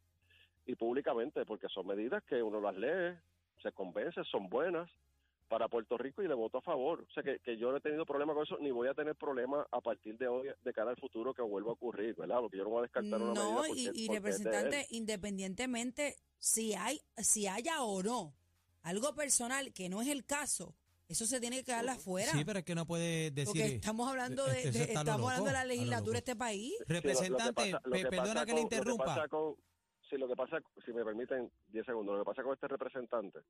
y 0.66 0.74
públicamente, 0.74 1.44
porque 1.44 1.68
son 1.68 1.86
medidas 1.86 2.24
que 2.24 2.42
uno 2.42 2.60
las 2.60 2.74
lee, 2.76 3.16
se 3.62 3.72
convence, 3.72 4.22
son 4.30 4.48
buenas 4.48 4.90
para 5.48 5.68
Puerto 5.68 5.96
Rico 5.98 6.22
y 6.22 6.28
le 6.28 6.34
voto 6.34 6.58
a 6.58 6.62
favor. 6.62 7.04
O 7.08 7.12
sea, 7.12 7.22
que, 7.22 7.38
que 7.40 7.56
yo 7.56 7.70
no 7.70 7.76
he 7.76 7.80
tenido 7.80 8.04
problema 8.06 8.34
con 8.34 8.42
eso, 8.44 8.56
ni 8.58 8.70
voy 8.70 8.88
a 8.88 8.94
tener 8.94 9.14
problema 9.14 9.66
a 9.70 9.80
partir 9.80 10.16
de 10.18 10.26
hoy, 10.26 10.48
de 10.64 10.72
cara 10.72 10.90
al 10.90 10.96
futuro, 10.96 11.34
que 11.34 11.42
vuelva 11.42 11.70
a 11.70 11.74
ocurrir, 11.74 12.14
¿verdad? 12.16 12.40
Porque 12.40 12.56
yo 12.56 12.64
no 12.64 12.70
voy 12.70 12.78
a 12.80 12.82
descartar 12.82 13.20
una 13.20 13.32
medida 13.34 13.44
No, 13.44 13.56
porque, 13.66 13.72
y, 13.80 13.84
y 13.84 14.06
porque 14.06 14.20
representante, 14.20 14.86
independientemente 14.90 16.16
si 16.38 16.74
hay, 16.74 17.00
si 17.18 17.46
haya 17.46 17.82
o 17.82 18.02
no 18.02 18.34
algo 18.82 19.14
personal 19.14 19.72
que 19.72 19.88
no 19.88 20.02
es 20.02 20.08
el 20.08 20.24
caso, 20.24 20.74
eso 21.08 21.26
se 21.26 21.38
tiene 21.40 21.56
que 21.58 21.64
quedar 21.64 21.88
afuera. 21.88 22.32
Sí, 22.32 22.44
pero 22.44 22.58
es 22.60 22.64
que 22.64 22.74
no 22.74 22.86
puede 22.86 23.30
decir. 23.30 23.46
porque 23.46 23.66
estamos 23.76 24.08
hablando 24.08 24.44
de, 24.46 24.62
Este, 24.62 24.70
de- 24.86 24.92
estamos 24.94 25.20
hablando 25.30 25.46
de 25.46 25.52
la 25.52 25.64
legislatura 25.64 26.12
de 26.14 26.18
este 26.18 26.36
país. 26.36 26.72
Sí, 26.72 26.76
lo- 26.78 26.80
lo 26.80 26.86
que 26.86 27.08
Representante, 27.08 27.52
pasa- 27.72 27.82
lo 27.84 27.90
pe- 27.92 28.02
que 28.02 28.08
perdona 28.08 28.44
que 28.46 28.52
le 28.52 28.52
con- 28.52 28.62
lo 28.62 28.68
que 28.68 28.76
interrumpa. 28.76 29.04
pasa 29.04 29.28
con- 29.28 29.54
lo 30.18 30.28
que 30.28 30.36
pasa, 30.36 30.60
si 30.84 30.92
me 30.92 31.04
permiten 31.04 31.50
10 31.68 31.86
segundos, 31.86 32.14
lo 32.16 32.24
que 32.24 32.30
pasa 32.30 32.42
con 32.42 32.54
este 32.54 32.68
representante, 32.68 33.40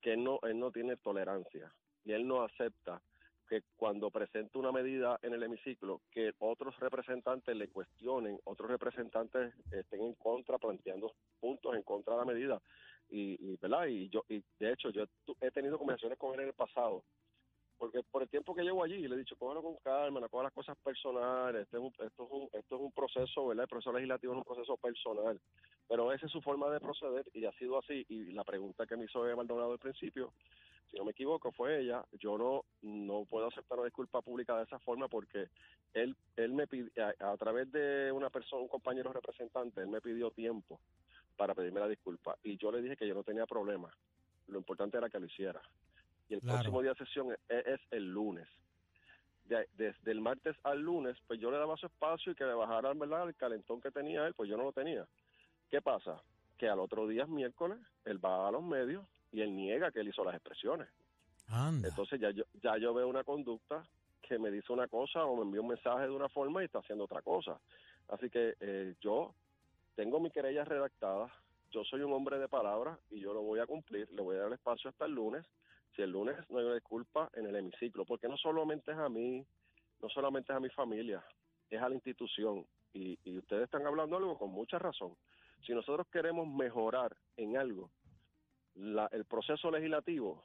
que 0.00 0.14
él 0.14 0.24
no, 0.24 0.38
él 0.42 0.58
no 0.58 0.70
tiene 0.70 0.96
tolerancia 0.96 1.72
y 2.04 2.12
él 2.12 2.26
no 2.26 2.42
acepta 2.42 3.00
que 3.48 3.62
cuando 3.76 4.10
presenta 4.10 4.58
una 4.58 4.72
medida 4.72 5.18
en 5.22 5.34
el 5.34 5.42
hemiciclo, 5.42 6.00
que 6.10 6.32
otros 6.38 6.78
representantes 6.80 7.54
le 7.54 7.68
cuestionen, 7.68 8.38
otros 8.44 8.70
representantes 8.70 9.54
estén 9.70 10.00
en 10.00 10.14
contra, 10.14 10.58
planteando 10.58 11.12
puntos 11.40 11.74
en 11.74 11.82
contra 11.82 12.14
de 12.14 12.20
la 12.20 12.24
medida. 12.24 12.62
Y, 13.10 13.36
y, 13.38 13.56
¿verdad? 13.60 13.86
y 13.86 14.08
yo 14.08 14.24
y 14.30 14.42
de 14.58 14.72
hecho 14.72 14.88
yo 14.88 15.04
he 15.42 15.50
tenido 15.50 15.78
conversaciones 15.78 16.18
con 16.18 16.34
él 16.34 16.40
en 16.40 16.46
el 16.48 16.54
pasado 16.54 17.04
porque 17.84 18.02
por 18.02 18.22
el 18.22 18.30
tiempo 18.30 18.54
que 18.54 18.62
llevo 18.62 18.82
allí 18.82 19.06
le 19.06 19.14
he 19.14 19.18
dicho 19.18 19.36
cógelo 19.36 19.62
con 19.62 19.76
calma 19.76 20.18
no 20.18 20.30
coja 20.30 20.44
las 20.44 20.54
cosas 20.54 20.74
personales 20.78 21.64
este 21.64 21.76
es 21.76 21.82
un, 21.82 21.92
esto 22.06 22.24
es 22.24 22.30
un 22.30 22.48
esto 22.54 22.76
es 22.76 22.80
un 22.80 22.92
proceso 22.92 23.46
verdad 23.46 23.64
el 23.64 23.68
proceso 23.68 23.92
legislativo 23.92 24.32
es 24.32 24.38
un 24.38 24.44
proceso 24.44 24.76
personal 24.78 25.38
pero 25.86 26.10
esa 26.10 26.24
es 26.24 26.32
su 26.32 26.40
forma 26.40 26.70
de 26.70 26.80
proceder 26.80 27.26
y 27.34 27.44
ha 27.44 27.52
sido 27.52 27.78
así 27.78 28.06
y 28.08 28.32
la 28.32 28.42
pregunta 28.42 28.86
que 28.86 28.96
me 28.96 29.04
hizo 29.04 29.26
Eva 29.26 29.36
Maldonado 29.36 29.72
al 29.72 29.78
principio 29.78 30.32
si 30.90 30.96
no 30.96 31.04
me 31.04 31.10
equivoco 31.10 31.52
fue 31.52 31.80
ella 31.80 32.02
yo 32.12 32.38
no 32.38 32.64
no 32.80 33.26
puedo 33.26 33.48
aceptar 33.48 33.76
una 33.76 33.84
disculpa 33.84 34.22
pública 34.22 34.56
de 34.56 34.64
esa 34.64 34.78
forma 34.78 35.06
porque 35.08 35.48
él 35.92 36.16
él 36.36 36.52
me 36.54 36.66
pidió 36.66 36.90
a 37.18 37.36
través 37.36 37.70
de 37.70 38.10
una 38.12 38.30
persona 38.30 38.62
un 38.62 38.68
compañero 38.68 39.12
representante 39.12 39.82
él 39.82 39.88
me 39.88 40.00
pidió 40.00 40.30
tiempo 40.30 40.80
para 41.36 41.54
pedirme 41.54 41.80
la 41.80 41.88
disculpa 41.88 42.34
y 42.42 42.56
yo 42.56 42.72
le 42.72 42.80
dije 42.80 42.96
que 42.96 43.06
yo 43.06 43.14
no 43.14 43.24
tenía 43.24 43.44
problema 43.44 43.94
lo 44.46 44.56
importante 44.56 44.96
era 44.96 45.10
que 45.10 45.20
lo 45.20 45.26
hiciera 45.26 45.60
y 46.28 46.34
el 46.34 46.40
Claro. 46.40 46.56
próximo 46.58 46.82
día 46.82 46.92
de 46.94 47.04
sesión 47.04 47.32
es, 47.48 47.66
es 47.66 47.80
el 47.90 48.10
lunes. 48.10 48.48
De- 49.44 49.68
desde 49.76 50.10
el 50.10 50.20
martes 50.20 50.56
al 50.62 50.80
lunes, 50.80 51.16
pues 51.26 51.38
yo 51.38 51.50
le 51.50 51.58
daba 51.58 51.76
su 51.76 51.86
espacio 51.86 52.32
y 52.32 52.34
que 52.34 52.44
le 52.44 52.54
bajara 52.54 52.94
¿verdad? 52.94 53.28
el 53.28 53.34
calentón 53.34 53.80
que 53.80 53.90
tenía 53.90 54.26
él, 54.26 54.34
pues 54.34 54.48
yo 54.48 54.56
no 54.56 54.64
lo 54.64 54.72
tenía. 54.72 55.06
¿Qué 55.70 55.82
pasa? 55.82 56.22
Que 56.56 56.68
al 56.68 56.78
otro 56.80 57.06
día, 57.06 57.26
miércoles, 57.26 57.78
él 58.04 58.24
va 58.24 58.48
a 58.48 58.50
los 58.50 58.62
medios 58.62 59.04
y 59.32 59.42
él 59.42 59.54
niega 59.54 59.90
que 59.90 60.00
él 60.00 60.08
hizo 60.08 60.24
las 60.24 60.34
expresiones. 60.34 60.88
Anda. 61.48 61.88
Entonces 61.88 62.18
ya 62.20 62.30
yo, 62.30 62.44
ya 62.62 62.78
yo 62.78 62.94
veo 62.94 63.06
una 63.06 63.22
conducta 63.24 63.84
que 64.22 64.38
me 64.38 64.50
dice 64.50 64.72
una 64.72 64.88
cosa 64.88 65.24
o 65.26 65.36
me 65.36 65.42
envía 65.42 65.60
un 65.60 65.68
mensaje 65.68 66.04
de 66.04 66.10
una 66.10 66.30
forma 66.30 66.62
y 66.62 66.66
está 66.66 66.78
haciendo 66.78 67.04
otra 67.04 67.20
cosa. 67.20 67.60
Así 68.08 68.30
que 68.30 68.54
eh, 68.60 68.94
yo 69.02 69.34
tengo 69.94 70.20
mi 70.20 70.30
querella 70.30 70.64
redactada, 70.64 71.30
yo 71.70 71.84
soy 71.84 72.00
un 72.00 72.12
hombre 72.14 72.38
de 72.38 72.48
palabra 72.48 72.98
y 73.10 73.20
yo 73.20 73.34
lo 73.34 73.42
voy 73.42 73.60
a 73.60 73.66
cumplir, 73.66 74.10
le 74.12 74.22
voy 74.22 74.36
a 74.36 74.40
dar 74.40 74.46
el 74.48 74.54
espacio 74.54 74.88
hasta 74.88 75.04
el 75.04 75.12
lunes. 75.12 75.44
Si 75.94 76.02
el 76.02 76.10
lunes 76.10 76.36
no 76.50 76.58
hay 76.58 76.64
una 76.64 76.74
disculpa 76.74 77.30
en 77.34 77.46
el 77.46 77.56
hemiciclo, 77.56 78.04
porque 78.04 78.28
no 78.28 78.36
solamente 78.36 78.92
es 78.92 78.98
a 78.98 79.08
mí, 79.08 79.44
no 80.00 80.08
solamente 80.08 80.52
es 80.52 80.56
a 80.56 80.60
mi 80.60 80.70
familia, 80.70 81.24
es 81.70 81.80
a 81.80 81.88
la 81.88 81.94
institución. 81.94 82.66
Y, 82.92 83.18
ustedes 83.38 83.64
están 83.64 83.86
hablando 83.86 84.16
algo 84.16 84.38
con 84.38 84.50
mucha 84.50 84.78
razón. 84.78 85.16
Si 85.66 85.72
nosotros 85.72 86.06
queremos 86.12 86.46
mejorar 86.46 87.16
en 87.36 87.56
algo 87.56 87.90
la- 88.74 89.08
el 89.12 89.24
proceso 89.24 89.70
legislativo, 89.70 90.44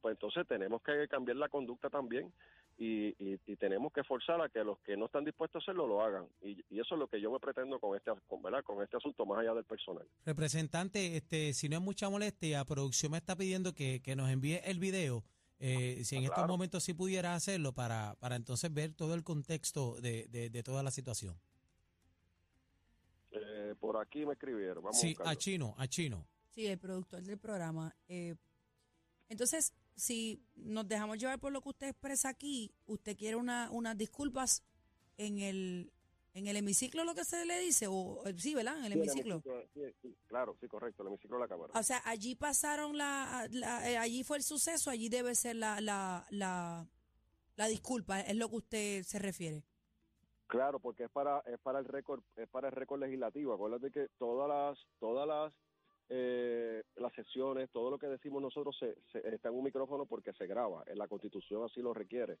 pues 0.00 0.12
entonces 0.14 0.46
tenemos 0.46 0.82
que 0.82 1.08
cambiar 1.08 1.36
la 1.36 1.48
conducta 1.48 1.90
también 1.90 2.32
y, 2.78 3.08
y- 3.18 3.40
y 3.46 3.56
tenemos 3.56 3.92
que 3.92 4.04
forzar 4.04 4.40
a 4.40 4.48
que 4.48 4.62
los 4.62 4.78
que 4.80 4.96
no 4.96 5.06
están 5.06 5.24
dispuestos 5.24 5.60
a 5.60 5.64
hacerlo 5.64 5.86
lo 5.86 6.00
hagan. 6.00 6.26
Y, 6.40 6.64
y 6.70 6.78
eso 6.80 6.94
es 6.94 6.98
lo 6.98 7.08
que 7.08 7.20
yo 7.20 7.30
me 7.30 7.40
pretendo 7.40 7.78
con 7.80 7.96
este, 7.96 8.12
con, 8.28 8.40
¿verdad? 8.40 8.62
con 8.62 8.82
este 8.82 8.96
asunto, 8.96 9.26
más 9.26 9.40
allá 9.40 9.52
del 9.54 9.64
personal. 9.64 10.06
Representante, 10.24 11.16
este, 11.16 11.52
si 11.54 11.68
no 11.68 11.76
es 11.76 11.82
mucha 11.82 12.08
molestia, 12.08 12.64
producción 12.64 13.12
me 13.12 13.18
está 13.18 13.34
pidiendo 13.36 13.74
que, 13.74 14.00
que 14.00 14.14
nos 14.16 14.30
envíe 14.30 14.60
el 14.64 14.78
video. 14.78 15.24
eh, 15.60 16.04
si 16.04 16.14
en 16.14 16.22
Ah, 16.22 16.24
estos 16.26 16.36
claro. 16.36 16.52
momentos 16.52 16.84
sí 16.84 16.94
pudiera 16.94 17.34
hacerlo 17.34 17.72
para, 17.72 18.14
para 18.20 18.36
entonces 18.36 18.72
ver 18.72 18.94
todo 18.94 19.14
el 19.14 19.24
contexto 19.24 20.00
de, 20.00 20.28
de, 20.28 20.48
de 20.50 20.62
toda 20.62 20.84
la 20.84 20.92
situación. 20.92 21.36
Eh, 23.32 23.74
por 23.80 23.96
aquí 23.96 24.24
me 24.24 24.32
escribieron. 24.34 24.82
Vamos 24.84 24.96
a 24.98 25.00
Sí, 25.00 25.08
buscarlo. 25.08 25.30
a 25.32 25.36
Chino, 25.36 25.74
a 25.78 25.86
Chino. 25.88 26.26
Sí, 26.50 26.66
el 26.66 26.78
productor 26.78 27.22
del 27.22 27.38
programa. 27.38 27.94
Eh, 28.08 28.34
entonces, 29.28 29.74
si 29.98 30.42
nos 30.56 30.88
dejamos 30.88 31.18
llevar 31.18 31.38
por 31.38 31.52
lo 31.52 31.60
que 31.60 31.68
usted 31.70 31.88
expresa 31.88 32.28
aquí, 32.30 32.72
usted 32.86 33.16
quiere 33.16 33.36
una, 33.36 33.68
unas 33.70 33.96
disculpas 33.96 34.62
en 35.16 35.40
el, 35.40 35.92
en 36.34 36.46
el 36.46 36.56
hemiciclo, 36.56 37.04
lo 37.04 37.14
que 37.14 37.24
se 37.24 37.44
le 37.44 37.58
dice, 37.60 37.86
o 37.88 38.24
eh, 38.26 38.34
sí, 38.38 38.54
¿verdad? 38.54 38.78
En 38.78 38.84
el 38.84 38.92
Sí, 38.92 38.98
hemiciclo. 38.98 39.42
sí, 39.74 39.80
sí, 40.00 40.16
claro, 40.26 40.56
sí, 40.60 40.68
correcto, 40.68 41.02
el 41.02 41.08
hemiciclo 41.08 41.36
de 41.36 41.42
la 41.42 41.48
Cámara. 41.48 41.72
O 41.78 41.82
sea, 41.82 42.00
allí 42.04 42.34
pasaron 42.36 42.96
la, 42.96 43.48
la- 43.50 43.90
eh, 43.90 43.98
allí 43.98 44.22
fue 44.24 44.36
el 44.36 44.42
suceso, 44.44 44.90
allí 44.90 45.08
debe 45.08 45.34
ser 45.34 45.56
la, 45.56 45.80
la, 45.80 46.26
la, 46.30 46.88
la 47.56 47.66
disculpa, 47.66 48.20
es 48.20 48.36
lo 48.36 48.48
que 48.48 48.56
usted 48.56 49.02
se 49.02 49.18
refiere. 49.18 49.64
Claro, 50.46 50.80
porque 50.80 51.04
es 51.04 51.10
para 51.10 51.40
es 51.40 51.58
para 51.60 51.78
el 51.78 51.84
récord 51.84 52.22
es 52.36 52.48
para 52.48 52.68
el 52.68 52.74
récord 52.74 53.00
legislativo. 53.00 53.52
Acuérdate 53.52 53.90
que 53.90 54.08
todas 54.18 54.48
las 54.48 54.78
todas 54.98 55.28
las 55.28 55.52
eh, 56.10 56.82
las 56.96 57.12
sesiones, 57.12 57.70
todo 57.70 57.90
lo 57.90 57.98
que 57.98 58.06
decimos 58.06 58.40
nosotros 58.42 58.76
se, 58.78 58.96
se- 59.12 59.34
está 59.34 59.48
en 59.50 59.54
un 59.56 59.64
micrófono 59.64 60.06
porque 60.06 60.32
se 60.32 60.46
graba. 60.46 60.82
En 60.86 60.98
la 60.98 61.08
Constitución 61.08 61.64
así 61.64 61.80
lo 61.82 61.92
requiere 61.94 62.38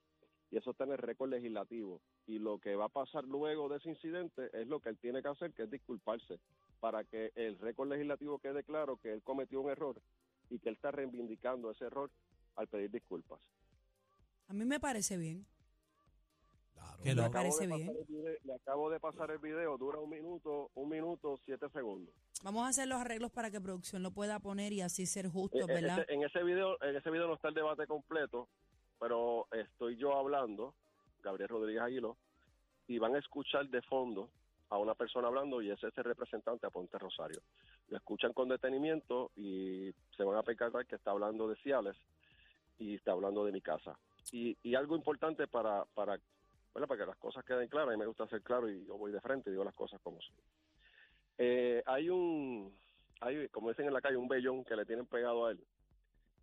y 0.50 0.56
eso 0.56 0.70
está 0.70 0.84
en 0.84 0.92
el 0.92 0.98
récord 0.98 1.28
legislativo. 1.30 2.00
Y 2.26 2.38
lo 2.38 2.58
que 2.58 2.74
va 2.76 2.86
a 2.86 2.88
pasar 2.88 3.24
luego 3.24 3.68
de 3.68 3.76
ese 3.76 3.90
incidente 3.90 4.48
es 4.52 4.66
lo 4.66 4.80
que 4.80 4.88
él 4.88 4.98
tiene 4.98 5.20
que 5.22 5.28
hacer, 5.28 5.52
que 5.52 5.64
es 5.64 5.70
disculparse 5.70 6.40
para 6.80 7.04
que 7.04 7.32
el 7.34 7.58
récord 7.58 7.88
legislativo 7.88 8.38
quede 8.38 8.64
claro 8.64 8.96
que 8.96 9.12
él 9.12 9.22
cometió 9.22 9.60
un 9.60 9.70
error 9.70 10.00
y 10.48 10.58
que 10.58 10.70
él 10.70 10.76
está 10.76 10.90
reivindicando 10.90 11.70
ese 11.70 11.84
error 11.84 12.10
al 12.56 12.68
pedir 12.68 12.90
disculpas. 12.90 13.40
A 14.46 14.54
mí 14.54 14.64
me 14.64 14.80
parece 14.80 15.18
bien. 15.18 15.44
Claro. 16.72 17.02
Que 17.02 17.08
Le 17.10 17.14
lo- 17.16 17.24
acabo 17.24 17.44
de 17.44 17.50
parece 17.58 17.68
pasar 17.68 17.78
bien. 17.94 18.06
video- 18.08 18.36
le 18.44 18.54
acabo 18.54 18.90
de 18.90 19.00
pasar 19.00 19.30
el 19.32 19.38
video, 19.38 19.76
dura 19.76 19.98
un 19.98 20.08
minuto, 20.08 20.70
un 20.74 20.88
minuto, 20.88 21.38
siete 21.44 21.68
segundos. 21.70 22.14
Vamos 22.44 22.64
a 22.64 22.68
hacer 22.68 22.86
los 22.86 23.00
arreglos 23.00 23.30
para 23.32 23.50
que 23.50 23.60
producción 23.60 24.02
lo 24.02 24.12
pueda 24.12 24.38
poner 24.38 24.72
y 24.72 24.80
así 24.80 25.06
ser 25.06 25.26
Eh, 25.26 25.28
justos, 25.28 25.68
eh, 25.68 25.74
¿verdad? 25.74 26.00
ese- 26.00 26.14
en 26.14 26.22
ese 26.22 26.42
video, 26.44 26.80
en 26.82 26.96
ese 26.96 27.10
video 27.10 27.26
no 27.26 27.34
está 27.34 27.48
el 27.48 27.54
debate 27.54 27.86
completo, 27.86 28.48
pero 29.00 29.48
estoy 29.52 29.96
yo 29.96 30.16
hablando, 30.16 30.74
Gabriel 31.22 31.48
Rodríguez 31.48 31.82
Aguilo, 31.82 32.16
y 32.86 32.98
van 32.98 33.16
a 33.16 33.18
escuchar 33.18 33.68
de 33.68 33.82
fondo 33.82 34.30
a 34.70 34.78
una 34.78 34.94
persona 34.94 35.28
hablando 35.28 35.60
y 35.62 35.70
ese 35.70 35.88
es 35.88 35.98
el 35.98 36.04
representante 36.04 36.66
a 36.66 36.70
Ponte 36.70 36.96
Rosario. 36.98 37.40
Lo 37.88 37.96
escuchan 37.96 38.32
con 38.32 38.48
detenimiento 38.48 39.30
y 39.34 39.90
se 40.16 40.22
van 40.24 40.36
a 40.36 40.42
percatar 40.42 40.86
que 40.86 40.94
está 40.96 41.10
hablando 41.10 41.48
de 41.48 41.56
Ciales 41.56 41.96
y 42.78 42.94
está 42.94 43.12
hablando 43.12 43.44
de 43.44 43.52
mi 43.52 43.60
casa. 43.60 43.98
Y, 44.30 44.56
y 44.62 44.74
algo 44.74 44.94
importante 44.94 45.48
para, 45.48 45.84
para, 45.86 46.18
bueno, 46.72 46.86
para 46.86 47.00
que 47.00 47.06
las 47.06 47.16
cosas 47.16 47.44
queden 47.44 47.68
claras, 47.68 47.88
a 47.88 47.92
mí 47.92 47.96
me 47.98 48.06
gusta 48.06 48.28
ser 48.28 48.42
claro 48.42 48.70
y 48.70 48.84
yo 48.86 48.96
voy 48.96 49.10
de 49.10 49.20
frente 49.20 49.48
y 49.50 49.52
digo 49.52 49.64
las 49.64 49.74
cosas 49.74 50.00
como 50.02 50.20
son. 50.20 50.36
Eh, 51.38 51.82
hay 51.86 52.10
un, 52.10 52.76
hay, 53.20 53.48
como 53.48 53.68
dicen 53.68 53.86
en 53.86 53.94
la 53.94 54.00
calle, 54.00 54.16
un 54.16 54.28
vellón 54.28 54.64
que 54.64 54.76
le 54.76 54.84
tienen 54.84 55.06
pegado 55.06 55.46
a 55.46 55.52
él. 55.52 55.64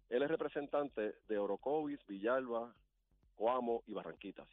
Él 0.10 0.24
es 0.24 0.30
representante 0.30 1.16
de 1.28 1.38
Orocovis, 1.38 2.00
Villalba, 2.08 2.74
Coamo 3.36 3.84
y 3.88 3.94
Barranquitas. 3.94 4.48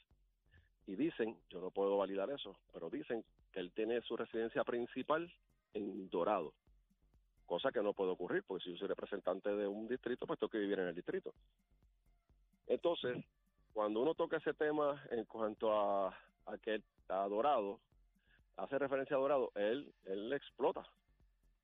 Y 0.86 0.96
dicen, 0.96 1.38
yo 1.48 1.60
no 1.60 1.70
puedo 1.70 1.96
validar 1.96 2.30
eso, 2.30 2.56
pero 2.72 2.90
dicen 2.90 3.24
que 3.52 3.60
él 3.60 3.70
tiene 3.72 4.00
su 4.02 4.16
residencia 4.16 4.64
principal 4.64 5.32
en 5.74 6.08
Dorado. 6.10 6.54
Cosa 7.46 7.70
que 7.70 7.82
no 7.82 7.92
puede 7.92 8.10
ocurrir, 8.10 8.42
porque 8.44 8.64
si 8.64 8.70
yo 8.72 8.78
soy 8.78 8.88
representante 8.88 9.50
de 9.50 9.66
un 9.66 9.86
distrito, 9.86 10.26
pues 10.26 10.40
tengo 10.40 10.50
que 10.50 10.58
vivir 10.58 10.78
en 10.80 10.88
el 10.88 10.94
distrito. 10.94 11.34
Entonces, 12.66 13.24
cuando 13.72 14.00
uno 14.00 14.14
toca 14.14 14.38
ese 14.38 14.54
tema 14.54 15.02
en 15.10 15.24
cuanto 15.26 15.72
a, 15.72 16.08
a 16.08 16.58
que 16.58 16.82
a 17.08 17.28
Dorado, 17.28 17.78
hace 18.56 18.78
referencia 18.78 19.16
a 19.16 19.20
Dorado, 19.20 19.50
él, 19.54 19.92
él 20.04 20.32
explota. 20.32 20.82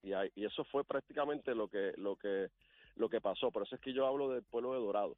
Y, 0.03 0.13
ahí- 0.13 0.31
y 0.35 0.45
eso 0.45 0.65
fue 0.65 0.85
prácticamente 0.85 1.55
lo 1.55 1.69
que, 1.69 1.93
lo 1.97 2.17
que 2.17 2.51
lo 2.97 3.09
que 3.09 3.21
pasó. 3.21 3.51
Por 3.53 3.63
eso 3.63 3.77
es 3.77 3.81
que 3.81 3.93
yo 3.93 4.07
hablo 4.07 4.29
del 4.29 4.43
pueblo 4.43 4.73
de 4.73 4.81
Dorado. 4.81 5.15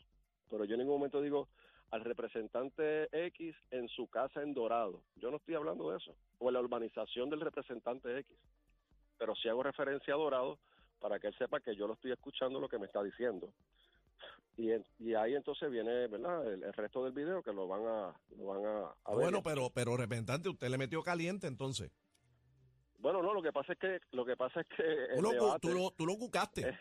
Pero 0.50 0.64
yo 0.64 0.74
en 0.74 0.80
ningún 0.80 0.96
momento 0.96 1.20
digo 1.22 1.48
al 1.90 2.04
representante 2.04 3.08
X 3.26 3.56
en 3.70 3.88
su 3.88 4.06
casa 4.08 4.42
en 4.42 4.52
Dorado. 4.54 5.02
Yo 5.16 5.30
no 5.30 5.38
estoy 5.38 5.54
hablando 5.54 5.90
de 5.90 5.96
eso. 5.96 6.14
O 6.38 6.50
la 6.50 6.60
urbanización 6.60 7.30
del 7.30 7.40
representante 7.40 8.18
X. 8.18 8.36
Pero 9.18 9.34
sí 9.34 9.48
hago 9.48 9.62
referencia 9.62 10.12
a 10.14 10.18
Dorado 10.18 10.58
para 11.00 11.18
que 11.18 11.28
él 11.28 11.34
sepa 11.38 11.60
que 11.60 11.74
yo 11.74 11.86
lo 11.86 11.94
estoy 11.94 12.12
escuchando 12.12 12.60
lo 12.60 12.68
que 12.68 12.78
me 12.78 12.86
está 12.86 13.02
diciendo. 13.02 13.52
Y, 14.61 14.73
en- 14.73 14.85
y 14.99 15.14
ahí 15.14 15.35
entonces 15.35 15.71
viene, 15.71 16.07
¿verdad? 16.09 16.47
El, 16.52 16.62
el 16.62 16.73
resto 16.75 17.02
del 17.05 17.14
video 17.14 17.43
que 17.43 17.52
lo 17.52 17.67
van 17.67 17.87
a, 17.87 18.14
lo 18.37 18.45
van 18.45 18.67
a, 18.67 18.79
a 18.88 18.95
Ah, 19.05 19.11
ver. 19.12 19.21
bueno, 19.21 19.43
pero, 19.43 19.71
pero 19.71 19.97
representante, 19.97 20.50
usted 20.50 20.69
le 20.69 20.76
metió 20.76 21.02
caliente 21.02 21.47
entonces. 21.47 21.90
Bueno, 22.99 23.23
no, 23.23 23.33
lo 23.33 23.40
que 23.43 23.52
pasa 23.52 23.73
es 23.73 23.79
que 23.79 24.00
lo 24.11 24.26
que 24.26 24.37
pasa 24.37 24.61
es 24.61 24.67
que 24.69 24.83
Tú 24.83 25.14
el 25.17 25.23
lo, 25.23 25.31
debate, 25.33 25.61
tú 25.69 25.75
lo, 25.75 25.90
tú 25.93 26.05
lo 26.07 26.17
cucaste. 26.19 26.69
Eh, 26.69 26.79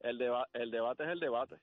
el, 0.00 0.18
deba- 0.18 0.48
el 0.52 0.70
debate 0.70 1.02
es 1.02 1.10
el 1.10 1.18
debate. 1.18 1.56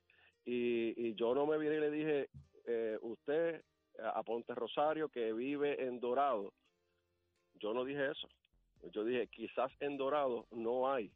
Y, 0.43 1.07
y 1.07 1.15
yo 1.15 1.33
no 1.33 1.45
me 1.45 1.57
vine 1.57 1.75
y 1.75 1.79
le 1.79 1.91
dije, 1.91 2.29
eh, 2.65 2.97
usted 3.01 3.63
a 4.03 4.21
Ponte 4.23 4.53
Rosario 4.55 5.07
que 5.07 5.31
vive 5.31 5.85
en 5.85 6.01
Dorado, 6.01 6.53
yo 7.55 7.73
no 7.73 7.85
dije 7.85 8.11
eso. 8.11 8.27
Yo 8.91 9.05
dije, 9.05 9.27
quizás 9.27 9.71
en 9.79 9.95
Dorado 9.97 10.47
no 10.51 10.91
hay 10.91 11.11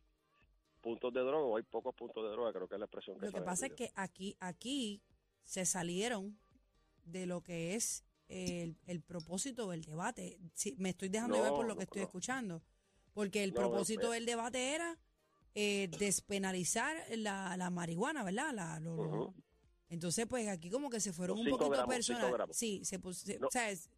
puntos 0.84 1.12
de 1.14 1.22
droga 1.22 1.44
o 1.46 1.58
hay 1.58 1.64
pocos 1.64 1.96
puntos 1.96 2.24
de 2.24 2.30
droga, 2.32 2.52
creo 2.54 2.68
que 2.68 2.76
es 2.76 2.80
la 2.80 2.86
expresión 2.86 3.18
que 3.18 3.26
Lo 3.28 3.32
que 3.32 3.42
pasa 3.42 3.66
es 3.68 3.74
que 3.74 3.92
aquí, 3.96 4.36
aquí 4.40 5.02
se 5.46 5.66
salieron 5.66 6.38
de 7.06 7.26
lo 7.26 7.42
que 7.42 7.74
es 7.76 8.04
el, 8.28 8.78
el 8.86 9.02
propósito 9.02 9.70
del 9.70 9.84
debate. 9.84 10.38
Sí, 10.54 10.76
me 10.78 10.90
estoy 10.90 11.10
dejando 11.10 11.36
llevar 11.36 11.52
No, 11.52 11.58
por 11.58 11.68
lo 11.68 11.76
que 11.76 11.84
estoy 11.84 12.02
no. 12.02 12.08
escuchando. 12.08 12.62
Porque 13.14 13.44
el 13.44 13.52
No, 13.54 13.56
propósito 13.62 14.12
eh. 14.12 14.16
del 14.18 14.26
debate 14.26 14.76
era 14.76 14.98
eh, 15.56 15.90
despenalizar 16.00 16.96
la, 17.18 17.56
la 17.58 17.70
marihuana, 17.70 18.24
¿verdad? 18.24 18.54
La- 18.54 18.80
lo-. 18.80 19.34
Entonces, 19.90 20.26
pues 20.28 20.48
aquí 20.48 20.70
como 20.72 20.90
que 20.90 21.00
se 21.00 21.14
fueron 21.14 21.38
un 21.40 21.48
poquito 21.50 21.70
gramos, 21.70 21.94
personal. 21.96 22.48
Sí, 22.52 22.84
se, 22.84 23.00
se- 23.14 23.40
o 23.44 23.52
sea, 23.52 23.70
es- 23.70 23.90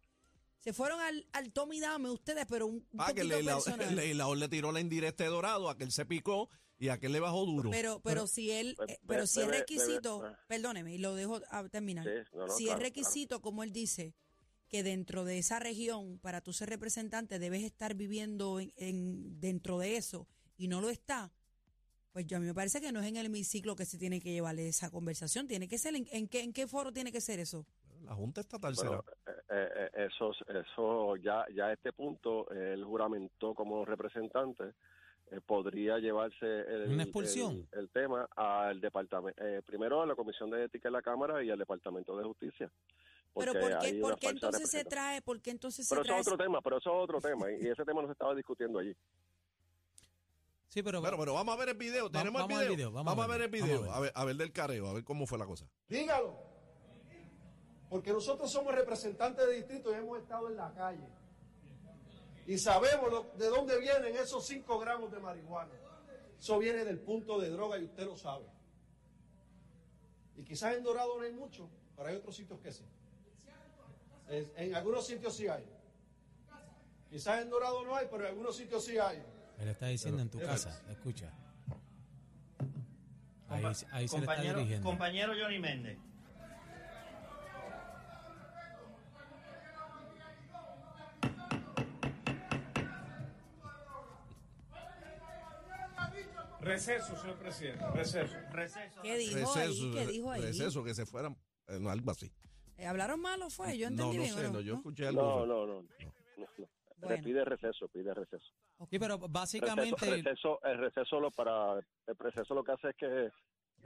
se 0.66 0.72
fueron 0.72 0.98
al, 1.00 1.24
al 1.32 1.52
tome 1.52 1.76
y 1.76 1.80
dame 1.80 2.10
ustedes, 2.10 2.44
pero 2.48 2.66
un, 2.66 2.74
un 2.90 2.98
Ah, 2.98 3.12
que 3.14 3.22
legislador 3.22 3.78
le 4.36 4.48
tiró 4.48 4.72
la 4.72 4.80
indirecta 4.80 5.22
de 5.22 5.30
dorado, 5.30 5.70
aquel 5.70 5.92
se 5.92 6.04
picó 6.06 6.50
y 6.76 6.88
aquel 6.88 7.12
le 7.12 7.20
bajó 7.20 7.46
duro. 7.46 7.70
Pero, 7.70 8.00
pero 8.02 8.26
si 8.26 8.50
él, 8.50 8.74
Pues, 8.76 8.90
eh, 8.90 8.98
pero 9.06 9.20
ve- 9.20 9.26
si 9.28 9.38
es 9.42 9.46
bebe- 9.46 9.58
requisito, 9.60 10.22
bebe- 10.22 10.36
perdóneme, 10.48 10.92
y 10.92 10.98
lo 10.98 11.14
dejo 11.14 11.40
a 11.52 11.68
terminar. 11.68 12.04
Sí, 12.04 12.28
no, 12.36 12.46
no, 12.48 12.52
si 12.56 12.64
claro, 12.64 12.78
es 12.80 12.82
requisito, 12.84 13.40
como 13.40 13.62
él 13.62 13.72
dice, 13.72 14.12
que 14.68 14.82
dentro 14.82 15.24
de 15.24 15.38
esa 15.38 15.60
región, 15.60 16.18
para 16.18 16.40
tú 16.40 16.52
ser 16.52 16.68
representante, 16.68 17.38
debes 17.38 17.62
estar 17.62 17.94
viviendo 17.94 18.58
en, 18.58 18.72
en- 18.76 19.38
dentro 19.38 19.78
de 19.78 19.96
eso 19.96 20.26
y 20.56 20.66
no 20.66 20.80
lo 20.80 20.90
está, 20.90 21.32
pues 22.10 22.26
yo 22.26 22.38
a 22.38 22.40
mí 22.40 22.46
me 22.46 22.54
parece 22.54 22.80
que 22.80 22.90
no 22.90 22.98
es 23.00 23.06
en 23.06 23.18
el 23.18 23.26
hemiciclo 23.26 23.76
que 23.76 23.86
se 23.86 23.98
tiene 23.98 24.20
que 24.20 24.32
llevar 24.32 24.58
esa 24.58 24.90
conversación. 24.90 25.46
Tiene 25.46 25.68
que 25.68 25.78
ser, 25.78 25.94
¿en, 25.94 26.08
en 26.10 26.26
qué, 26.26 26.40
en 26.40 26.52
qué 26.52 26.66
foro 26.66 26.92
tiene 26.92 27.12
que 27.12 27.20
ser 27.20 27.38
eso? 27.38 27.68
La 28.06 28.14
Junta 28.14 28.40
Estatal 28.40 28.74
Bueno, 28.74 29.04
será. 29.26 29.36
eh, 29.50 29.90
eh, 29.94 30.06
eso, 30.10 30.30
eso 30.48 31.16
ya, 31.16 31.44
ya 31.54 31.66
a 31.66 31.72
este 31.72 31.92
punto, 31.92 32.46
eh, 32.52 32.72
él 32.74 32.84
juramentó 32.84 33.52
como 33.54 33.84
representante, 33.84 34.74
eh, 35.32 35.40
podría 35.44 35.98
llevarse 35.98 36.46
el, 36.46 36.88
¿Una 36.92 37.02
expulsión? 37.02 37.66
el, 37.72 37.80
el 37.80 37.88
tema 37.90 38.28
al 38.36 38.80
departamento, 38.80 39.42
eh, 39.44 39.60
primero 39.66 40.00
a 40.02 40.06
la 40.06 40.14
Comisión 40.14 40.50
de 40.50 40.64
Ética 40.64 40.88
en 40.88 40.92
la 40.92 41.02
Cámara 41.02 41.42
y 41.42 41.50
al 41.50 41.58
Departamento 41.58 42.16
de 42.16 42.22
Justicia. 42.24 42.70
Pero 43.34 43.52
porque 43.52 43.98
¿por 44.00 44.18
qué, 44.18 44.24
por 44.24 44.30
entonces 44.34 44.70
se 44.70 44.84
trae, 44.84 45.20
por 45.20 45.40
qué 45.42 45.50
entonces 45.50 45.86
Pero 45.88 46.02
se 46.02 46.06
eso 46.06 46.12
trae 46.12 46.20
es 46.20 46.28
otro 46.28 46.44
tema, 46.44 46.60
pero 46.62 46.78
eso 46.78 46.90
es 46.90 47.02
otro 47.02 47.20
tema, 47.20 47.50
y, 47.50 47.54
ese 47.68 47.84
tema 47.84 48.02
no 48.02 48.06
se 48.06 48.12
estaba 48.12 48.34
discutiendo 48.36 48.78
allí. 48.78 48.94
Sí, 50.68 50.82
pero, 50.82 51.02
Pero, 51.02 51.18
pero 51.18 51.34
vamos 51.34 51.54
a 51.54 51.58
ver 51.58 51.70
el 51.70 51.76
video. 51.76 52.10
Tenemos 52.10 52.42
vamos 52.42 52.60
el 52.60 52.66
al 52.68 52.74
video. 52.74 52.92
Vamos, 52.92 53.16
vamos 53.16 53.24
a 53.24 53.28
ver 53.32 53.42
el 53.42 53.50
video. 53.50 53.90
A 53.92 54.00
ver, 54.00 54.12
a 54.14 54.24
ver 54.24 54.36
del 54.36 54.52
careo, 54.52 54.86
a 54.88 54.92
ver 54.92 55.04
cómo 55.04 55.26
fue 55.26 55.38
la 55.38 55.46
cosa. 55.46 55.66
Dígalo. 55.88 56.45
Porque 57.88 58.12
nosotros 58.12 58.50
somos 58.50 58.74
representantes 58.74 59.46
de 59.46 59.54
distrito 59.54 59.90
y 59.92 59.94
hemos 59.94 60.18
estado 60.18 60.48
en 60.48 60.56
la 60.56 60.72
calle. 60.74 61.06
Y 62.46 62.58
sabemos 62.58 63.10
lo- 63.10 63.22
de 63.36 63.48
dónde 63.48 63.78
vienen 63.78 64.16
esos 64.16 64.44
5 64.46 64.78
gramos 64.78 65.10
de 65.12 65.18
marihuana. 65.20 65.72
Eso 66.38 66.58
viene 66.58 66.84
del 66.84 66.98
punto 66.98 67.40
de 67.40 67.50
droga 67.50 67.78
y 67.78 67.84
usted 67.84 68.04
lo 68.06 68.16
sabe. 68.16 68.44
Y 70.36 70.42
quizás 70.44 70.74
en 70.76 70.82
Dorado 70.82 71.16
no 71.16 71.22
hay 71.24 71.32
mucho, 71.32 71.68
pero 71.96 72.08
hay 72.08 72.16
otros 72.16 72.36
sitios 72.36 72.60
que 72.60 72.72
sí. 72.72 72.84
Es- 74.28 74.50
en 74.56 74.74
algunos 74.74 75.06
sitios 75.06 75.34
sí 75.34 75.48
hay. 75.48 75.64
Quizás 77.10 77.40
en 77.42 77.48
Dorado 77.50 77.84
no 77.84 77.94
hay, 77.96 78.06
pero 78.10 78.24
en 78.24 78.30
algunos 78.30 78.56
sitios 78.56 78.84
sí 78.84 78.98
hay. 78.98 79.22
él 79.58 79.68
está 79.68 79.86
diciendo 79.86 80.20
en 80.20 80.28
tu 80.28 80.38
casa, 80.38 80.82
escucha. 80.90 81.32
Ahí, 83.48 83.62
se 84.08 84.16
le 84.18 84.22
está 84.22 84.34
dirigiendo. 84.58 84.88
compañero 84.88 85.32
Johnny 85.40 85.58
Méndez. 85.58 85.98
Receso, 96.66 97.16
señor 97.16 97.38
presidente, 97.38 97.84
receso. 97.94 98.34
Receso. 98.50 99.00
¿Qué 99.02 99.16
dijo 99.18 99.54
ahí? 99.54 99.92
¿Qué 99.94 100.06
dijo 100.06 100.30
ahí? 100.30 100.42
receso, 100.42 100.82
que 100.84 100.94
se 100.94 101.06
fueran, 101.06 101.36
eh, 101.68 101.78
no, 101.80 101.90
algo 101.90 102.10
así. 102.10 102.32
Eh, 102.76 102.86
¿Hablaron 102.86 103.20
mal 103.20 103.40
o 103.42 103.50
fue? 103.50 103.78
Yo 103.78 103.88
no, 103.90 104.10
entendí 104.10 104.16
no 104.16 104.22
bien. 104.22 104.34
¿o 104.34 104.36
sé, 104.38 104.42
no? 104.48 104.52
no, 104.54 104.60
yo 104.60 104.72
¿No? 104.72 104.78
escuché 104.80 105.06
algo. 105.06 105.22
No, 105.22 105.46
no, 105.46 105.66
no. 105.66 105.82
no, 105.82 105.88
no. 106.36 106.68
Bueno. 106.98 107.22
Pide 107.22 107.44
receso, 107.44 107.88
pide 107.88 108.12
receso. 108.14 108.44
Sí, 108.90 108.98
pero 108.98 109.14
Receso, 109.16 109.28
básicamente, 109.28 110.10
receso, 110.22 110.60
el 110.64 110.78
receso 110.78 111.20
lo 111.20 111.30
para 111.30 111.74
el 111.78 112.16
receso 112.18 112.54
lo 112.54 112.64
que 112.64 112.72
hace 112.72 112.88
es 112.88 112.96
que 112.96 113.30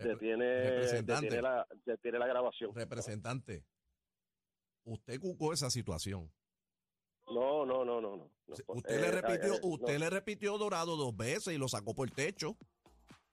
detiene, 0.02 0.44
detiene 1.02 1.42
la 1.42 1.66
detiene 1.84 2.18
la 2.18 2.26
grabación. 2.28 2.74
Representante, 2.74 3.64
usted 4.84 5.20
cucó 5.20 5.52
esa 5.52 5.70
situación. 5.70 6.32
No, 7.26 7.64
no, 7.66 7.84
no, 7.84 8.00
no, 8.00 8.16
no. 8.16 8.30
no. 8.46 8.54
Usted 8.68 8.96
Eh, 8.96 9.00
le 9.00 9.10
repitió, 9.10 9.54
eh, 9.54 9.60
no. 9.62 9.68
usted 9.68 9.98
le 9.98 10.10
repitió 10.10 10.58
dorado 10.58 10.96
dos 10.96 11.16
veces 11.16 11.54
y 11.54 11.58
lo 11.58 11.68
sacó 11.68 11.94
por 11.94 12.08
el 12.08 12.14
techo. 12.14 12.56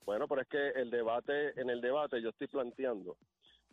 Bueno, 0.08 0.26
pero 0.26 0.42
es 0.42 0.48
que 0.48 0.70
el 0.80 0.90
debate, 0.90 1.60
en 1.60 1.70
el 1.70 1.82
debate 1.82 2.22
yo 2.22 2.30
estoy 2.30 2.48
planteando 2.48 3.18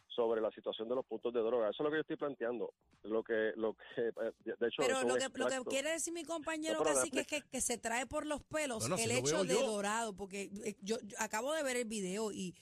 sobre 0.09 0.41
la 0.41 0.51
situación 0.51 0.89
de 0.89 0.97
los 0.97 1.07
puntos 1.07 1.33
de 1.33 1.39
droga. 1.41 1.71
Eso 1.71 1.83
es 1.83 1.85
lo 1.85 1.91
que 1.91 1.97
yo 1.97 2.01
estoy 2.01 2.17
planteando. 2.17 2.73
Lo 3.05 3.23
que, 3.23 3.53
lo 3.57 3.75
que, 3.75 4.09
eh, 4.09 4.13
de 4.45 4.67
hecho, 4.67 4.83
Pero 4.83 5.03
lo 5.03 5.15
que, 5.15 5.29
lo 5.39 5.47
que 5.49 5.71
quiere 5.71 5.91
decir 5.93 6.13
mi 6.13 6.25
compañero 6.25 6.79
No, 6.81 6.85
casi 6.85 7.11
que 7.13 7.21
es 7.21 7.27
que, 7.29 7.41
que 7.43 7.61
se 7.61 7.79
trae 7.79 8.07
por 8.07 8.27
los 8.27 8.43
pelos 8.43 8.81
Bueno, 8.81 8.97
el 8.97 9.11
si 9.11 9.17
hecho 9.17 9.45
de 9.45 9.55
yo. 9.55 9.65
dorado, 9.67 10.13
porque 10.17 10.51
eh, 10.65 10.75
yo, 10.83 10.97
yo 11.05 11.17
acabo 11.21 11.53
de 11.53 11.63
ver 11.63 11.77
el 11.77 11.85
video 11.85 12.33
y, 12.33 12.53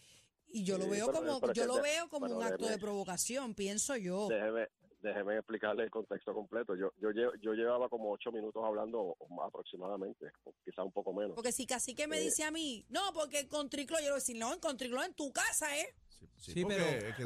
y 0.49 0.65
yo 0.65 0.77
lo 0.77 0.87
veo 0.89 1.07
pero- 1.07 1.19
como 1.19 1.41
pero 1.41 1.53
yo 1.55 1.63
que 1.63 1.67
lo 1.67 1.75
de- 1.77 1.83
veo 1.83 2.09
como 2.11 2.27
un 2.27 2.43
acto 2.43 2.67
déjeme- 2.67 2.71
de 2.73 2.79
provocación, 2.79 3.55
pienso 3.55 3.97
yo. 3.97 4.29
Déjeme, 4.29 4.69
déjeme 5.03 5.37
explicarle 5.37 5.85
el 5.85 5.91
contexto 5.91 6.33
completo. 6.33 6.75
Yo, 6.77 6.93
yo, 7.01 7.11
lle- 7.11 7.38
yo 7.43 7.53
llevaba 7.53 7.88
como 7.88 8.11
ocho 8.12 8.31
minutos 8.33 8.62
hablando 8.65 9.01
o 9.01 9.29
más 9.35 9.49
aproximadamente, 9.49 10.27
quizá 10.65 10.83
un 10.85 10.93
poco 10.93 11.12
menos. 11.12 11.35
Porque 11.35 11.53
si 11.53 11.67
casi 11.67 11.95
que 11.95 12.07
me 12.07 12.19
Eh. 12.19 12.23
dice 12.23 12.45
a 12.45 12.51
mí, 12.51 12.87
no, 12.88 13.01
porque 13.12 13.49
Contriclo, 13.49 13.97
yo 13.99 14.03
le 14.05 14.09
voy 14.11 14.12
a 14.12 14.15
decir, 14.21 14.37
no, 14.38 14.53
en 14.55 14.61
Contriclo 14.61 15.03
en 15.03 15.12
tu 15.15 15.33
casa, 15.33 15.77
¿eh? 15.77 15.95
Sí, 16.37 16.65
pero, 16.67 16.85
es 16.85 17.15
que 17.17 17.25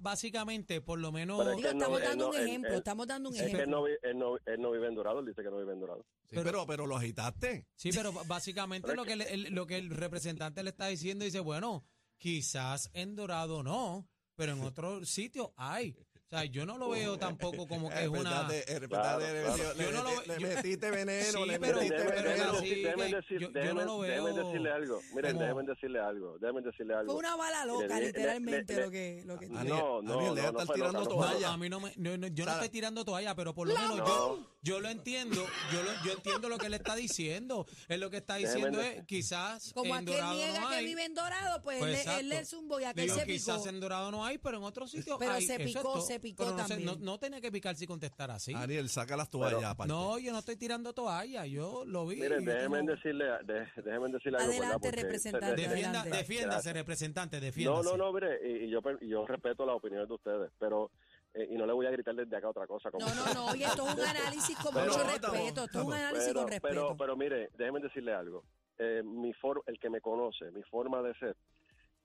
básicamente, 0.00 0.80
por 0.80 0.98
lo 0.98 1.12
menos, 1.12 1.40
es 1.46 1.56
Digo, 1.56 1.62
que 1.62 1.68
estamos 1.76 2.00
dando 2.02 2.24
no- 2.24 2.30
un 2.30 2.36
ejemplo, 2.36 2.70
él- 2.72 2.78
estamos 2.78 3.06
dando 3.06 3.28
un 3.28 3.34
Sí, 3.34 3.40
Es 3.40 3.46
que 3.46 3.52
él 3.52 3.60
ejemplo. 3.60 3.86
él, 3.86 4.18
no, 4.18 4.36
él 4.46 4.60
no 4.60 4.70
vive 4.72 4.88
en 4.88 4.94
Dorado, 4.94 5.20
él 5.20 5.26
dice 5.26 5.42
que 5.42 5.50
no 5.50 5.58
vive 5.58 5.72
en 5.72 5.80
Dorado. 5.80 6.04
sí, 6.28 6.36
pero, 6.42 6.66
pero 6.66 6.86
lo 6.86 6.96
agitaste. 6.96 7.66
Sí, 7.76 7.90
pero 7.94 8.12
básicamente 8.26 8.86
Pero 8.88 8.96
lo 8.96 9.04
que, 9.04 9.12
el, 9.14 9.20
el- 9.22 9.54
lo 9.54 9.66
que 9.66 9.76
el 9.78 9.90
representante 9.90 10.62
le 10.62 10.70
está 10.70 10.86
diciendo 10.88 11.24
dice, 11.24 11.40
bueno, 11.40 11.84
quizás 12.18 12.90
en 12.94 13.14
Dorado 13.14 13.62
no, 13.62 14.08
pero 14.34 14.52
en 14.52 14.60
otro 14.62 15.04
sitio 15.04 15.52
hay. 15.56 15.96
O 16.26 16.28
sea, 16.28 16.44
yo 16.44 16.66
no 16.66 16.76
lo 16.76 16.88
veo 16.90 17.16
tampoco 17.18 17.68
como 17.68 17.88
que 17.88 18.02
es 18.02 18.08
una... 18.08 18.48
Le, 18.48 18.64
le 18.80 18.88
Yo 18.88 19.90
no 19.92 20.02
lo 20.02 20.10
le 20.22 20.40
yo- 20.40 20.48
metiste 20.48 20.90
veneno, 20.90 21.38
Sí, 21.38 21.46
le 21.48 21.60
pero- 21.60 21.78
metiste 21.80 21.96
déjenme, 22.02 22.22
veneno. 22.22 22.52
déjenme 22.60 23.04
decir- 23.16 23.38
yo- 23.38 23.38
yo 23.38 23.48
no 23.48 23.60
déjenme- 23.60 23.84
lo 23.84 24.02
déjenme 24.02 24.32
veo 24.32 24.44
decirle 24.44 24.70
algo. 24.72 25.00
Miren, 25.14 25.32
como- 25.32 25.40
déjenme 25.46 25.62
decirle 25.72 26.00
algo. 26.00 26.38
Déjenme 26.40 26.60
decirle 26.62 26.94
algo. 26.94 27.12
Fue 27.12 27.18
una 27.20 27.36
bala 27.36 27.64
loca, 27.64 27.86
le- 27.86 28.00
le- 28.00 28.06
literalmente, 28.08 28.74
le- 28.74 28.82
lo 28.84 28.90
que, 28.90 29.22
lo 29.24 29.38
que 29.38 29.46
Ah, 29.46 29.64
no, 29.64 30.02
no, 30.02 30.02
no, 30.02 30.34
no 30.34 30.60
estar 30.60 30.66
tirando 30.74 30.98
loca, 31.00 31.14
No, 31.14 31.20
toalla. 31.30 31.52
a 31.52 31.56
mí 31.56 31.68
no 31.68 31.78
me, 31.80 31.92
no, 31.96 32.16
no, 32.16 32.26
yo 32.26 32.44
no 32.44 32.52
estoy 32.52 32.68
tirando 32.70 33.04
toalla, 33.04 33.34
pero 33.36 33.54
por 33.54 33.68
lo 33.68 33.74
menos 33.76 33.96
No. 33.98 34.06
yo, 34.06 34.46
yo 34.62 34.80
lo 34.80 34.88
entiendo, 34.88 35.46
yo 35.72 35.82
lo, 35.84 35.90
yo 36.04 36.12
entiendo 36.12 36.48
lo 36.48 36.58
que 36.58 36.66
él 36.66 36.74
está 36.74 36.96
diciendo. 36.96 37.66
Él 37.86 38.00
lo 38.00 38.10
que 38.10 38.16
está 38.16 38.34
diciendo 38.34 38.78
Déjeme 38.78 38.98
es, 38.98 39.06
quizás 39.06 39.72
Como 39.72 39.96
en 39.96 40.08
aquel 40.08 40.24
niega 40.32 40.68
que 40.70 40.82
vive 40.84 41.04
en 41.04 41.14
Dorado, 41.14 41.62
pues, 41.62 41.78
Pues 41.78 41.90
él, 41.92 41.96
exacto. 41.98 42.20
él 42.20 42.32
es 42.32 42.52
un 42.52 42.66
boy, 42.68 42.82
aquel 42.82 43.10
se 43.10 43.24
quizás 43.26 43.58
picó. 43.58 43.68
en 43.68 43.78
Dorado 43.80 44.10
no 44.10 44.24
hay, 44.24 44.38
pero 44.38 44.56
en 44.58 44.64
otros 44.64 44.90
sitios 44.90 45.16
Pero 45.20 45.30
hay. 45.32 45.46
se 45.46 45.58
picó, 45.60 45.82
todo. 45.82 46.15
Se 46.16 46.20
picó 46.20 46.44
Pero 46.44 46.56
no, 46.56 46.62
sé, 46.62 46.68
también. 46.74 46.86
no, 47.00 47.12
no 47.12 47.18
tenía 47.18 47.40
que 47.40 47.52
picar 47.52 47.76
si 47.76 47.86
contestar 47.86 48.30
así. 48.30 48.54
Ariel, 48.54 48.88
saca 48.88 49.16
las 49.16 49.28
toallas 49.30 49.58
Pero- 49.58 49.68
aparte. 49.68 49.92
No, 49.92 50.18
yo 50.18 50.32
no 50.32 50.38
estoy 50.38 50.56
tirando 50.56 50.92
toalla, 50.92 51.44
yo 51.46 51.84
lo 51.84 52.06
vi. 52.06 52.16
Miren, 52.16 52.44
yo 52.44 52.52
déjenme 52.52 52.82
decirle, 52.82 53.24
de- 53.44 53.66
déjenme 53.82 54.08
decirle 54.10 54.38
algo. 54.38 54.48
¿verdad? 54.48 54.64
Adelante, 54.64 54.88
Porque- 54.88 55.02
representante, 55.02 55.46
de- 55.46 55.56
de- 55.56 55.68
Defienda, 55.68 56.00
adelante. 56.00 56.16
defiéndase, 56.18 56.54
Gracias. 56.54 56.74
representante, 56.74 57.36
No, 57.36 57.42
defiéndase. 57.42 57.88
no, 57.90 57.96
no, 57.96 58.12
mire, 58.12 58.38
y, 58.48 58.64
y 58.64 58.70
yo, 58.70 58.82
per- 58.82 58.98
y 59.00 59.08
yo 59.08 59.26
respeto 59.26 59.66
las 59.66 59.76
opiniones 59.76 60.08
de 60.08 60.14
ustedes, 60.14 60.50
pero, 60.58 60.90
eh, 61.34 61.48
y 61.50 61.54
no 61.56 61.66
le 61.66 61.72
voy 61.72 61.86
a 61.86 61.90
gritar 61.90 62.14
desde 62.14 62.36
acá 62.36 62.48
otra 62.48 62.66
cosa. 62.66 62.90
Como 62.90 63.06
No, 63.06 63.14
no, 63.14 63.34
no, 63.34 63.46
oye, 63.46 63.64
esto 63.64 63.86
es 63.86 63.94
un 63.94 64.00
análisis 64.54 64.56
con 64.58 64.72
Pero- 64.74 64.86
mucho 64.86 65.04
respeto, 65.04 65.34
esto 65.64 65.64
es 65.80 65.86
un 65.86 65.92
análisis 65.92 66.26
pero, 66.28 66.40
con 66.40 66.48
respeto. 66.48 66.68
pero, 66.74 66.96
pero 66.96 67.16
mire, 67.16 67.50
déjenme 67.58 67.80
decirle 67.80 68.14
algo. 68.14 68.44
Eh, 68.78 69.02
mi 69.04 69.32
for, 69.34 69.62
el 69.66 69.78
que 69.78 69.88
me 69.90 70.00
conoce, 70.00 70.50
mi 70.50 70.62
forma 70.64 71.00
de 71.02 71.14
ser, 71.18 71.36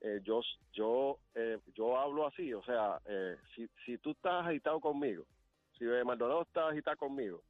eh, 0.02 0.20
yo 0.22 0.40
yo 0.72 1.18
eh, 1.34 1.58
yo 1.74 1.96
hablo 1.98 2.26
así, 2.26 2.52
o 2.52 2.62
sea, 2.64 3.00
eh, 3.06 3.36
si, 3.54 3.68
si 3.86 3.98
tú 3.98 4.10
estás 4.10 4.46
agitado 4.46 4.80
conmigo, 4.80 5.24
si 5.78 5.84
Maldonado 6.04 6.42
está 6.42 6.68
agitado 6.68 6.96
conmigo 6.96 7.42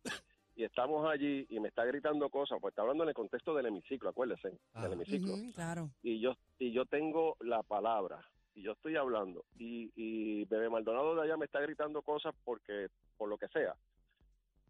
y 0.55 0.65
estamos 0.65 1.09
allí 1.11 1.47
y 1.49 1.61
me 1.61 1.69
está 1.69 1.85
gritando 1.85 2.29
cosas, 2.29 2.59
pues 2.61 2.73
está 2.73 2.83
hablando 2.83 3.05
en 3.05 3.09
el 3.09 3.15
contexto 3.15 3.55
del 3.55 3.67
hemiciclo, 3.67 4.11
acuérdese, 4.11 4.59
Ah. 4.75 4.83
del 4.83 4.93
hemiciclo 4.93 5.35
claro. 5.55 5.91
y 6.03 6.21
yo 6.21 6.37
y 6.59 6.73
yo 6.73 6.85
tengo 6.87 7.37
la 7.41 7.63
palabra 7.63 8.21
y 8.55 8.63
yo 8.63 8.73
estoy 8.73 8.97
hablando 8.97 9.45
y, 9.59 9.91
y 9.97 10.45
Bebé 10.45 10.69
Maldonado 10.69 11.15
de 11.17 11.23
allá 11.23 11.37
me 11.39 11.47
está 11.47 11.61
gritando 11.61 12.03
cosas 12.03 12.35
porque 12.45 12.89
por 13.17 13.29
lo 13.31 13.39
que 13.39 13.49
sea 13.49 13.75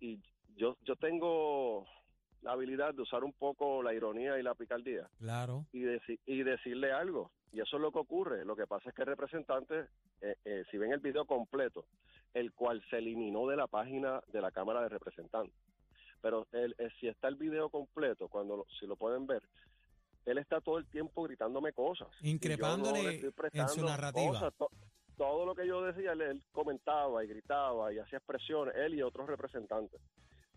y 0.00 0.20
yo 0.56 0.76
yo 0.82 0.94
tengo 0.96 1.86
la 2.42 2.52
habilidad 2.52 2.94
de 2.94 3.02
usar 3.02 3.22
un 3.24 3.32
poco 3.32 3.82
la 3.82 3.92
ironía 3.94 4.38
y 4.38 4.42
la 4.42 4.54
picardía 4.54 5.08
Claro. 5.18 5.66
y, 5.72 5.80
deci- 5.82 6.18
y 6.26 6.42
decirle 6.42 6.92
algo 6.92 7.30
y 7.52 7.60
eso 7.60 7.76
es 7.76 7.82
lo 7.82 7.92
que 7.92 7.98
ocurre. 7.98 8.44
Lo 8.44 8.56
que 8.56 8.66
pasa 8.66 8.88
es 8.88 8.94
que 8.94 9.02
el 9.02 9.08
representante 9.08 9.86
eh, 10.20 10.36
eh, 10.44 10.64
si 10.70 10.78
ven 10.78 10.92
el 10.92 11.00
video 11.00 11.24
completo 11.26 11.84
el 12.34 12.52
cual 12.52 12.82
se 12.88 12.96
eliminó 12.98 13.46
de 13.46 13.56
la 13.56 13.66
página 13.66 14.22
de 14.28 14.40
la 14.40 14.50
Cámara 14.50 14.80
de 14.82 14.88
Representantes. 14.88 15.54
Pero 16.22 16.46
el, 16.52 16.74
el- 16.78 16.92
si 16.98 17.08
está 17.08 17.28
el 17.28 17.36
video 17.36 17.68
completo 17.68 18.28
cuando 18.28 18.56
lo- 18.56 18.66
si 18.80 18.86
lo 18.86 18.96
pueden 18.96 19.26
ver 19.26 19.42
él 20.24 20.38
está 20.38 20.60
todo 20.60 20.78
el 20.78 20.86
tiempo 20.86 21.24
gritándome 21.24 21.72
cosas. 21.72 22.06
No 22.22 22.28
Increpándole 22.28 23.02
le 23.02 23.10
estoy 23.26 23.32
en 23.54 23.68
su 23.68 23.84
narrativa. 23.84 24.28
cosas. 24.28 24.54
To- 24.54 24.70
todo 25.16 25.44
lo 25.44 25.54
que 25.54 25.66
yo 25.66 25.82
decía 25.82 26.12
él, 26.12 26.20
él 26.22 26.42
comentaba 26.52 27.22
y 27.24 27.28
gritaba 27.28 27.92
y 27.92 27.98
hacía 27.98 28.18
expresiones 28.18 28.74
él 28.76 28.94
y 28.94 29.02
otros 29.02 29.26
representantes 29.28 30.00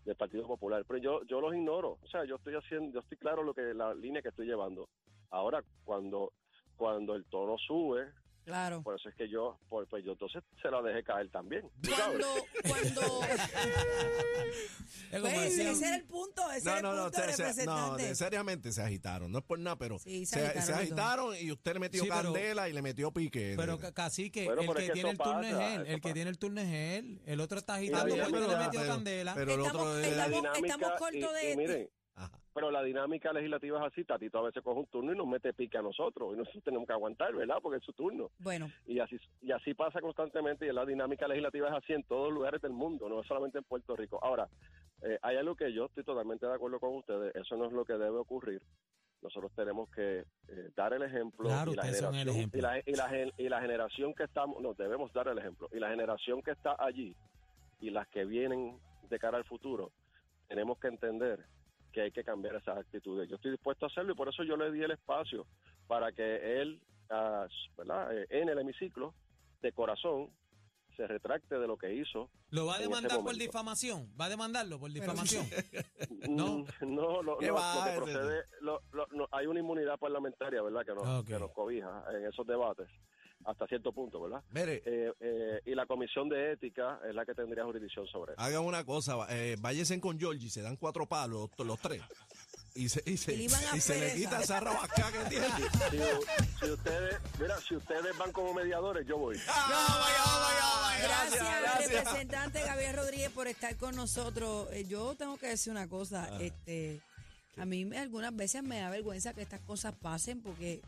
del 0.04 0.14
Partido 0.16 0.46
Popular. 0.46 0.84
Pero 0.86 0.98
yo 1.00 1.22
yo 1.24 1.40
los 1.40 1.52
ignoro. 1.52 1.98
O 2.00 2.06
sea 2.06 2.24
yo 2.24 2.36
estoy 2.36 2.54
haciendo 2.54 2.92
yo 2.92 3.00
estoy 3.00 3.18
claro 3.18 3.42
lo 3.42 3.52
que 3.52 3.74
la 3.74 3.92
línea 3.92 4.22
que 4.22 4.28
estoy 4.28 4.46
llevando. 4.46 4.88
Ahora 5.30 5.62
cuando 5.84 6.32
cuando 6.76 7.14
el 7.14 7.24
tono 7.26 7.56
sube 7.58 8.06
Claro. 8.44 8.80
por 8.84 8.94
eso 8.94 9.08
es 9.08 9.14
que 9.16 9.28
yo 9.28 9.58
pues, 9.68 9.88
pues 9.90 10.04
yo 10.04 10.12
entonces 10.12 10.40
se 10.62 10.70
la 10.70 10.80
dejé 10.80 11.02
caer 11.02 11.28
también. 11.30 11.68
Cuando, 11.84 12.28
cuando, 12.62 13.20
Es 15.12 15.20
como 15.20 15.34
pues, 15.34 15.58
ese 15.58 15.86
era 15.86 15.96
el 15.96 16.04
punto, 16.04 16.52
ese 16.52 16.64
No, 16.64 16.72
era 16.72 16.82
no, 16.82 16.90
el 16.90 16.96
no, 16.96 17.02
punto 17.04 17.16
se- 17.18 17.22
se- 17.22 17.42
no, 17.42 17.48
representante. 17.48 18.02
de- 18.04 18.14
seriamente 18.14 18.72
se 18.72 18.82
agitaron, 18.82 19.32
no 19.32 19.38
es 19.38 19.44
por 19.44 19.58
nada, 19.58 19.76
pero 19.76 19.98
Sí, 19.98 20.26
se 20.26 20.38
se, 20.62 20.72
agitaron 20.72 21.34
se 21.34 21.42
y 21.42 21.50
usted 21.52 21.72
le 21.74 21.78
metió 21.80 22.02
Sí, 22.04 22.08
pero- 22.08 22.22
candela 22.32 22.68
y 22.68 22.72
le 22.72 22.82
metió 22.82 23.10
pique. 23.12 23.54
Pero 23.56 23.78
ca- 23.78 23.92
casi 23.92 24.30
que 24.30 24.44
Bueno, 24.44 24.62
el 24.62 24.74
que 24.74 24.90
tiene 24.92 25.10
el 25.10 25.18
turno 25.18 25.42
es 25.42 25.54
él. 25.54 25.86
El 25.86 26.00
que 26.00 26.12
tiene 26.12 26.30
el 26.30 26.38
turno 26.38 26.60
es 26.60 26.68
él. 26.72 27.20
El 27.26 27.40
otro 27.40 27.58
está 27.58 27.74
agitando 27.74 28.14
porque 28.16 28.30
pero- 28.32 28.46
le 28.48 28.56
metió 28.58 28.80
pero- 28.80 28.92
candela. 28.92 29.34
pero 29.34 29.54
el 29.54 29.60
Estamos- 29.60 29.82
otro 29.82 29.98
la 30.00 30.06
estamos- 30.06 30.30
dinámica 30.42 30.66
estamos 30.74 30.98
cortos 30.98 31.14
y- 31.14 31.46
de- 31.46 31.52
y 31.52 31.56
miren 31.56 31.90
Ajá. 32.16 32.36
pero 32.54 32.70
la 32.70 32.82
dinámica 32.82 33.32
legislativa 33.32 33.78
es 33.78 33.92
así 33.92 34.04
Tatito 34.04 34.38
a 34.38 34.42
veces 34.42 34.62
coge 34.62 34.80
un 34.80 34.86
turno 34.86 35.12
y 35.12 35.16
nos 35.16 35.26
mete 35.26 35.52
pique 35.52 35.76
a 35.78 35.82
nosotros 35.82 36.32
y 36.34 36.38
nosotros 36.38 36.64
tenemos 36.64 36.86
que 36.86 36.92
aguantar 36.94 37.34
verdad 37.34 37.58
porque 37.62 37.78
es 37.78 37.84
su 37.84 37.92
turno 37.92 38.30
Bueno, 38.38 38.70
y 38.86 38.98
así 38.98 39.16
y 39.42 39.52
así 39.52 39.74
pasa 39.74 40.00
constantemente 40.00 40.66
y 40.66 40.72
la 40.72 40.84
dinámica 40.86 41.28
legislativa 41.28 41.68
es 41.68 41.74
así 41.74 41.92
en 41.92 42.02
todos 42.04 42.24
los 42.28 42.34
lugares 42.34 42.60
del 42.62 42.72
mundo, 42.72 43.08
no 43.08 43.20
es 43.20 43.26
solamente 43.26 43.58
en 43.58 43.64
Puerto 43.64 43.94
Rico. 43.94 44.18
Ahora, 44.22 44.48
eh, 45.02 45.18
hay 45.22 45.36
algo 45.36 45.54
que 45.54 45.72
yo 45.72 45.84
estoy 45.84 46.02
totalmente 46.04 46.46
de 46.46 46.54
acuerdo 46.54 46.80
con 46.80 46.96
ustedes, 46.96 47.34
eso 47.36 47.56
no 47.56 47.66
es 47.66 47.72
lo 47.72 47.84
que 47.84 47.92
debe 47.92 48.16
ocurrir. 48.16 48.62
Nosotros 49.22 49.50
tenemos 49.54 49.88
que 49.90 50.24
eh, 50.48 50.70
dar 50.76 50.92
el 50.94 51.02
ejemplo 51.02 51.48
Claro, 51.48 51.72
y 51.72 51.74
la 51.74 51.82
ustedes 51.82 51.98
son 52.00 52.14
el 52.14 52.20
generación 52.20 52.36
ejemplo. 52.36 52.58
y 52.58 52.62
la, 52.62 52.78
y 52.86 52.92
la 52.94 53.08
gen- 53.08 53.32
y 53.36 53.48
la 53.48 53.60
generación 53.60 54.14
que 54.14 54.24
estamos, 54.24 54.62
nos 54.62 54.76
debemos 54.76 55.12
dar 55.12 55.28
el 55.28 55.38
ejemplo 55.38 55.68
y 55.72 55.78
la 55.78 55.88
generación 55.90 56.40
que 56.42 56.52
está 56.52 56.76
allí 56.78 57.14
y 57.80 57.90
las 57.90 58.06
que 58.08 58.24
vienen 58.24 58.78
de 59.10 59.18
cara 59.18 59.36
al 59.36 59.44
futuro, 59.44 59.90
tenemos 60.48 60.78
que 60.78 60.88
entender 60.88 61.44
que 61.96 62.02
hay 62.02 62.10
que 62.12 62.22
cambiar 62.24 62.54
esas 62.56 62.76
actitudes. 62.76 63.26
Yo 63.26 63.36
estoy 63.36 63.52
dispuesto 63.52 63.86
a 63.86 63.88
hacerlo 63.88 64.12
y 64.12 64.14
por 64.14 64.28
eso 64.28 64.44
yo 64.44 64.54
le 64.54 64.70
di 64.70 64.82
el 64.82 64.90
espacio 64.90 65.46
para 65.86 66.12
que 66.12 66.60
él, 66.60 66.78
ah, 67.08 67.46
¿verdad? 67.74 68.14
Eh, 68.14 68.26
en 68.28 68.50
el 68.50 68.58
hemiciclo, 68.58 69.14
de 69.62 69.72
corazón, 69.72 70.28
se 70.94 71.06
retracte 71.06 71.58
de 71.58 71.66
lo 71.66 71.78
que 71.78 71.94
hizo. 71.94 72.28
¿Lo 72.50 72.66
va 72.66 72.74
a 72.76 72.78
demandar 72.80 73.18
por 73.22 73.34
difamación? 73.34 74.12
¿Va 74.20 74.26
a 74.26 74.28
demandarlo 74.28 74.78
por 74.78 74.90
difamación? 75.00 75.46
No, 76.28 76.66
no, 76.82 77.22
lo, 77.22 77.38
¿Qué 77.38 77.46
no, 77.46 77.54
va 77.54 77.76
lo 77.76 77.84
que 78.04 78.12
procede, 78.12 78.44
lo- 78.60 78.82
lo- 78.92 79.06
no, 79.12 79.26
hay 79.32 79.46
una 79.46 79.60
inmunidad 79.60 79.98
parlamentaria, 79.98 80.60
¿verdad? 80.60 80.84
Que 80.84 80.94
nos, 80.94 81.06
Ok. 81.20 81.26
que 81.28 81.38
nos 81.38 81.50
cobija 81.52 82.04
en 82.14 82.26
esos 82.26 82.46
debates, 82.46 82.88
hasta 83.46 83.66
cierto 83.66 83.92
punto, 83.92 84.20
¿verdad? 84.20 84.42
Mire, 84.50 84.82
Eh, 84.84 85.12
eh, 85.20 85.60
y 85.66 85.74
la 85.74 85.86
comisión 85.86 86.28
de 86.28 86.52
ética 86.52 86.98
es 87.08 87.14
la 87.14 87.24
que 87.24 87.32
tendría 87.34 87.64
jurisdicción 87.64 88.06
sobre 88.08 88.32
eso. 88.32 88.40
hagan 88.42 88.62
una 88.64 88.84
cosa, 88.84 89.16
eh, 89.30 89.56
váyanse 89.60 89.98
con 90.00 90.18
Georgie, 90.18 90.50
se 90.50 90.62
dan 90.62 90.76
cuatro 90.76 91.06
palos, 91.06 91.48
los, 91.58 91.78
tres. 91.80 92.02
Y 92.74 92.88
se, 92.90 93.02
y 93.06 93.16
se, 93.16 93.32
Y 93.34 93.48
se 93.80 93.98
le 93.98 94.14
quita 94.14 94.42
esa 94.42 94.60
rabasca 94.60 95.10
que 95.10 95.30
tiene. 95.30 95.46
Si, 95.90 95.96
si 96.66 96.70
ustedes, 96.72 97.16
mira, 97.40 97.56
si 97.60 97.74
ustedes 97.76 98.18
van 98.18 98.32
como 98.32 98.52
mediadores, 98.52 99.06
yo 99.06 99.16
voy. 99.16 99.38
gracias, 101.02 101.78
representante 101.88 102.60
Gabriel 102.62 102.96
Rodríguez 102.96 103.30
por 103.30 103.46
estar 103.48 103.76
con 103.76 103.94
nosotros. 103.96 104.68
Eh, 104.72 104.84
yo 104.86 105.14
tengo 105.14 105.36
que 105.38 105.46
decir 105.48 105.70
una 105.72 105.88
cosa, 105.88 106.28
Ah. 106.30 106.38
este, 106.40 107.00
a 107.56 107.64
mí 107.64 107.84
me- 107.84 107.98
algunas 107.98 108.34
veces 108.34 108.62
me 108.62 108.80
da 108.80 108.90
vergüenza 108.90 109.32
que 109.34 109.42
estas 109.42 109.60
cosas 109.60 109.94
pasen 109.94 110.42
porque 110.42 110.82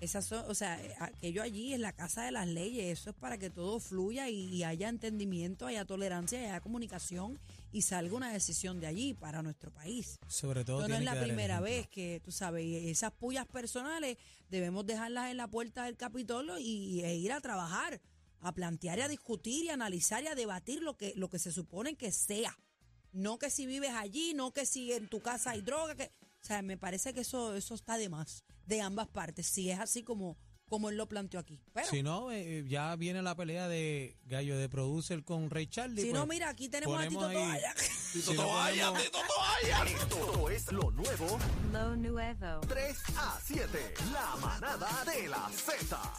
esas 0.00 0.26
son, 0.26 0.44
o 0.48 0.54
sea, 0.54 0.80
aquello 1.00 1.42
allí 1.42 1.72
es 1.72 1.80
la 1.80 1.92
casa 1.92 2.24
de 2.24 2.32
las 2.32 2.46
leyes, 2.46 2.98
eso 2.98 3.10
es 3.10 3.16
para 3.16 3.38
que 3.38 3.50
todo 3.50 3.80
fluya 3.80 4.28
y, 4.28 4.46
y 4.54 4.64
haya 4.64 4.88
entendimiento, 4.88 5.66
haya 5.66 5.84
tolerancia, 5.84 6.38
haya 6.38 6.60
comunicación 6.60 7.38
y 7.74 7.82
salga 7.82 8.14
una 8.14 8.32
decisión 8.32 8.78
de 8.78 8.86
allí 8.86 9.14
para 9.14 9.42
nuestro 9.42 9.72
país. 9.72 10.20
Sobre 10.28 10.64
todo 10.64 10.82
No, 10.82 10.88
no 10.88 10.94
es 10.94 11.02
la 11.02 11.20
primera 11.20 11.60
vez 11.60 11.88
que, 11.88 12.20
tú 12.24 12.30
sabes, 12.30 12.64
esas 12.84 13.10
pullas 13.12 13.46
personales 13.46 14.16
debemos 14.48 14.86
dejarlas 14.86 15.32
en 15.32 15.38
la 15.38 15.48
puerta 15.48 15.84
del 15.84 15.96
Capitolio 15.96 16.56
y, 16.56 17.02
e 17.02 17.16
ir 17.16 17.32
a 17.32 17.40
trabajar, 17.40 18.00
a 18.40 18.52
plantear 18.52 18.98
y 18.98 19.02
a 19.02 19.08
discutir 19.08 19.64
y 19.64 19.70
a 19.70 19.74
analizar 19.74 20.22
y 20.22 20.28
a 20.28 20.36
debatir 20.36 20.82
lo 20.82 20.96
que, 20.96 21.14
lo 21.16 21.28
que 21.28 21.40
se 21.40 21.50
supone 21.50 21.96
que 21.96 22.12
sea. 22.12 22.56
No 23.12 23.40
que 23.40 23.50
si 23.50 23.66
vives 23.66 23.90
allí, 23.90 24.34
no 24.34 24.52
que 24.52 24.66
si 24.66 24.92
en 24.92 25.08
tu 25.08 25.20
casa 25.20 25.50
hay 25.50 25.62
droga, 25.62 25.96
que, 25.96 26.12
o 26.20 26.46
sea, 26.46 26.62
me 26.62 26.76
parece 26.76 27.12
que 27.12 27.22
eso, 27.22 27.56
eso 27.56 27.74
está 27.74 27.96
de 27.96 28.08
más, 28.08 28.44
de 28.66 28.80
ambas 28.80 29.08
partes, 29.08 29.46
si 29.46 29.70
es 29.70 29.78
así 29.80 30.02
como, 30.02 30.36
como 30.68 30.88
él 30.88 30.96
lo 30.96 31.06
planteó 31.08 31.38
aquí. 31.40 31.60
Pero, 31.72 31.88
Si 31.88 32.02
no, 32.02 32.32
eh, 32.32 32.64
ya 32.66 32.96
viene 32.96 33.22
la 33.22 33.34
pelea 33.36 33.68
de 33.68 34.16
Gallo 34.24 34.56
de 34.56 34.68
Producer 34.68 35.22
con 35.24 35.50
Ray 35.50 35.66
Charlie. 35.66 36.02
si 36.02 36.08
pues, 36.10 36.20
no, 36.20 36.26
mira, 36.26 36.48
aquí 36.48 36.68
tenemos 36.68 36.98
a 37.00 37.06
Tito 37.08 37.26
ahí- 37.26 37.34
Toalla. 37.36 37.74
Tito 38.12 38.30
Si 38.30 38.34
lo 38.36 38.42
Toalla, 38.42 38.86
ponemos- 38.90 39.02
Tito 39.04 39.18
Toalla. 39.26 39.84
Esto 39.90 40.50
es 40.50 40.72
lo 40.72 40.90
nuevo 40.90 41.38
Lo 41.72 41.96
nuevo. 41.96 42.60
3 42.68 42.98
a 43.16 43.38
7. 43.44 43.94
La 44.12 44.36
manada 44.40 45.04
de 45.04 45.28
la 45.28 45.48
Z. 45.50 46.12